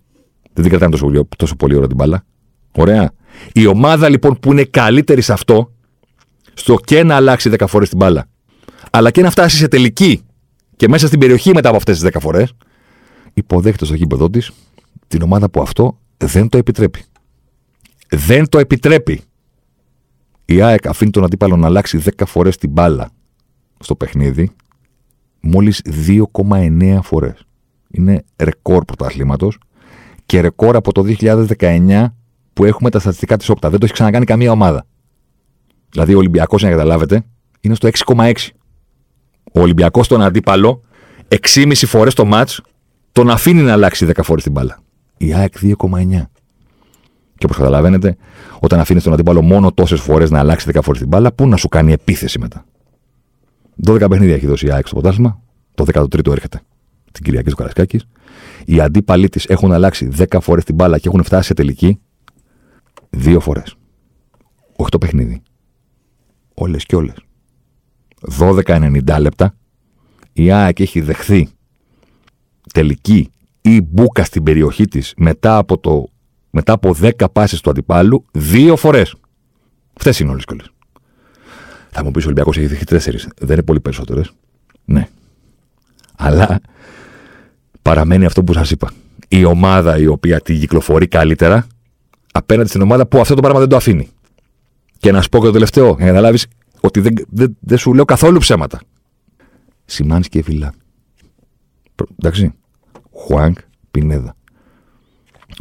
[0.53, 2.25] Δεν την κρατάνε τόσο, τόσο πολύ ώρα την μπάλα.
[2.73, 3.13] Ωραία.
[3.53, 5.73] Η ομάδα λοιπόν που είναι καλύτερη σε αυτό,
[6.55, 8.27] στο και να αλλάξει 10 φορές την μπάλα,
[8.91, 10.21] αλλά και να φτάσει σε τελική
[10.77, 12.53] και μέσα στην περιοχή μετά από αυτές τις 10 φορές,
[13.35, 14.51] υποδέχεται στο γήπεδο της
[15.09, 17.05] την ομάδα που αυτό δεν το επιτρέπει.
[18.11, 19.23] Δεν το επιτρέπει.
[20.45, 23.11] Η ΑΕΚ αφήνει τον αντίπαλο να αλλάξει 10 φορές την μπάλα
[23.79, 24.51] στο παιχνίδι,
[25.41, 27.47] μόλις 2,9 φορές.
[27.91, 29.59] Είναι ρεκόρ πρωταθλήματος
[30.27, 32.07] και ρεκόρ από το 2019
[32.53, 33.71] που έχουμε τα στατιστικά της ΟΠΤΑ.
[33.71, 34.87] Δεν το έχει ξανακάνει καμία ομάδα.
[35.91, 37.25] Δηλαδή ο Ολυμπιακός, για να καταλάβετε,
[37.61, 38.33] είναι στο 6,6.
[39.53, 40.83] Ο Ολυμπιακός τον αντίπαλο
[41.29, 42.61] 6,5 φορές το μάτς
[43.13, 44.83] τον αφήνει να αλλάξει 10 φορές την μπάλα
[45.27, 45.75] η ΑΕΚ 2,9.
[47.39, 48.17] Και όπως καταλαβαίνετε,
[48.61, 51.57] όταν αφήνεις τον αντίπαλο μόνο τόσες φορές να αλλάξει 10 φορές την μπάλα, πού να
[51.57, 52.65] σου κάνει επίθεση μετά;
[53.87, 55.41] 12 παιχνίδια έχει δώσει η ΑΕΚ στο ποτάσμα.
[55.75, 56.61] Το 13ο έρχεται
[57.13, 58.05] την Κυριακή του Καρασκάκης.
[58.65, 62.01] Οι αντίπαλοι της έχουν αλλάξει 10 φορές την μπάλα και έχουν φτάσει σε τελική
[63.11, 63.75] δύο φορές.
[64.77, 65.43] 8 παιχνίδι.
[66.55, 67.17] Όλες και όλες.
[68.39, 69.55] 12-90 λεπτά.
[70.33, 71.49] Η ΑΕΚ έχει δεχθεί
[72.73, 73.31] τελική
[73.63, 76.05] ή μπούκα στην περιοχή της μετά από, το,
[76.51, 79.15] μετά από 10 πάσεις του αντιπάλου δύο φορές.
[79.97, 80.71] Αυτές είναι όλες και όλες.
[81.91, 83.29] Θα μου πεις ο Ολυμπιακός έχεις δεχτεί τέσσερις.
[83.39, 84.33] Δεν είναι πολύ περισσότερες.
[84.85, 85.09] Ναι.
[86.17, 86.61] Αλλά
[87.83, 88.93] Παραμένει αυτό που σας είπα.
[89.29, 91.67] Η ομάδα η οποία τη κυκλοφορεί καλύτερα
[92.33, 94.09] απέναντι στην ομάδα που αυτό το πράγμα δεν το αφήνει.
[94.99, 96.47] Και να σου πω και το τελευταίο, για να καταλάβεις
[96.81, 98.81] ότι δεν, δεν, δεν σου λέω καθόλου ψέματα.
[99.85, 100.73] Σιμάνσκι και Βιλά.
[102.19, 102.53] Εντάξει.
[103.13, 103.59] Χουάνκ
[103.91, 104.37] Πινέδα.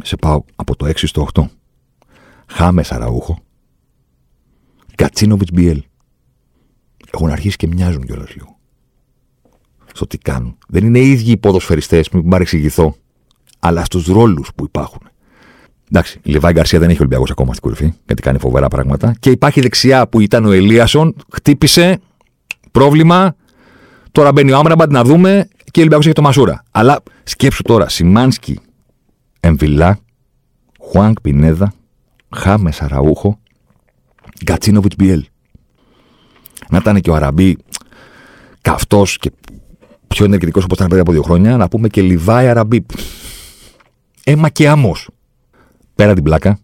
[0.02, 1.42] Σε πάω από το 6 στο 8.
[2.46, 3.38] Χάμες Αραούχο.
[4.94, 5.82] Κατσίνοβιτς Μπιέλ.
[7.12, 8.58] Έχουν αρχίσει και μοιάζουν κιόλας λίγο.
[9.94, 10.58] Στο τι κάνουν.
[10.68, 12.96] Δεν είναι οι ίδιοι οι ποδοσφαιριστές, μην παρεξηγηθώ,
[13.58, 15.00] αλλά στους ρόλους που υπάρχουν.
[15.90, 19.14] Εντάξει, η Λιβάη Γκαρσία δεν έχει Ολυμπιακός ακόμα στην κορυφή, γιατί κάνει φοβερά πράγματα.
[19.18, 22.00] Και υπάρχει δεξιά που ήταν ο Ελίασον, χτύπησε,
[22.70, 23.36] πρόβλημα.
[24.12, 26.62] Τώρα μπαίνει ο Άμραμπαντ να δούμε και ο Ολυμπιακός έχει το Μασούρα.
[26.70, 28.60] Αλλά σκέψου τώρα, Σιμάνσκι,
[29.40, 29.98] Εμβιλά,
[30.78, 31.72] Χουάνκ Πινέδα,
[32.36, 33.38] Χάμε Αραούχο,
[34.44, 35.24] Γκατσίνοβιτ Μπιέλ.
[36.68, 37.56] Να ήταν και ο Αραμπί
[38.60, 39.32] καυτός και
[40.08, 42.86] πιο ενεργητικός όπως ήταν πριν από δύο χρόνια, να πούμε και Λιβάη Αραμπί.
[44.24, 45.08] Έμα και άμμος.
[45.94, 46.58] Πέρα την πλάκα,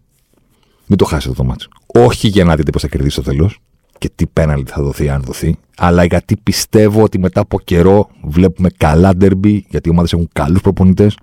[0.85, 1.69] μην το χάσετε το μάτσο.
[1.85, 3.59] Όχι για να δείτε πώς θα κερδίσει το τέλος
[3.99, 8.69] και τι πέναλτι θα δοθεί, αν δοθεί, αλλά γιατί πιστεύω ότι μετά από καιρό βλέπουμε
[8.77, 11.17] καλά ντερμπι, γιατί οι ομάδες έχουν καλούς προπονητές,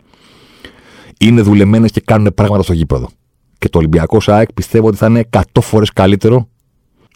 [1.18, 3.08] είναι δουλεμένες και κάνουν πράγματα στο γήπεδο.
[3.58, 6.48] Και το Ολυμπιακό ΣΑΕΚ πιστεύω ότι θα είναι 100 φορές καλύτερο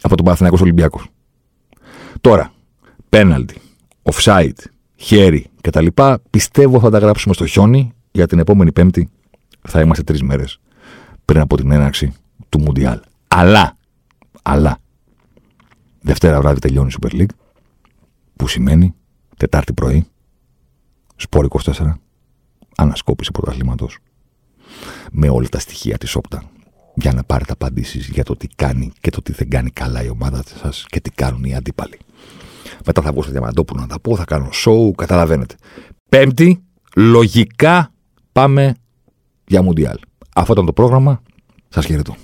[0.01, 1.07] από τον Παναθηναϊκός Ολυμπιακός.
[2.21, 2.53] Τώρα,
[3.09, 3.55] πέναλτι,
[4.03, 4.59] offside,
[4.97, 5.87] χέρι κτλ.
[6.31, 9.09] Πιστεύω θα τα γράψουμε στο χιόνι για την επόμενη Πέμπτη.
[9.69, 10.61] Θα είμαστε τρεις μέρες
[11.25, 12.13] πριν από την έναρξη
[12.49, 13.01] του Μουντιάλ.
[13.29, 13.77] Αλλά,
[14.43, 14.79] αλλά,
[16.01, 17.35] Δευτέρα βράδυ τελειώνει η Super League,
[18.37, 18.95] που σημαίνει
[19.37, 20.07] Τετάρτη πρωί,
[21.17, 21.93] Σπόρ 24,
[22.77, 23.99] ανασκόπηση πρωταθλήματος
[25.11, 26.43] με όλα τα στοιχεία της όπτα
[26.95, 30.09] για να πάρετε απαντήσεις για το τι κάνει και το τι δεν κάνει καλά η
[30.09, 31.99] ομάδα σας και τι κάνουν οι αντίπαλοι.
[32.87, 35.55] Μετά θα βγω στο Διαμαντόπουλο να τα πω, θα κάνω σοου, καταλαβαίνετε.
[36.09, 36.63] Πέμπτη,
[36.97, 37.93] λογικά
[38.33, 38.75] πάμε
[39.47, 39.99] για Μουντιάλ.
[40.35, 41.23] Αυτό ήταν το πρόγραμμα.
[41.69, 42.17] Σας χαιρετώ.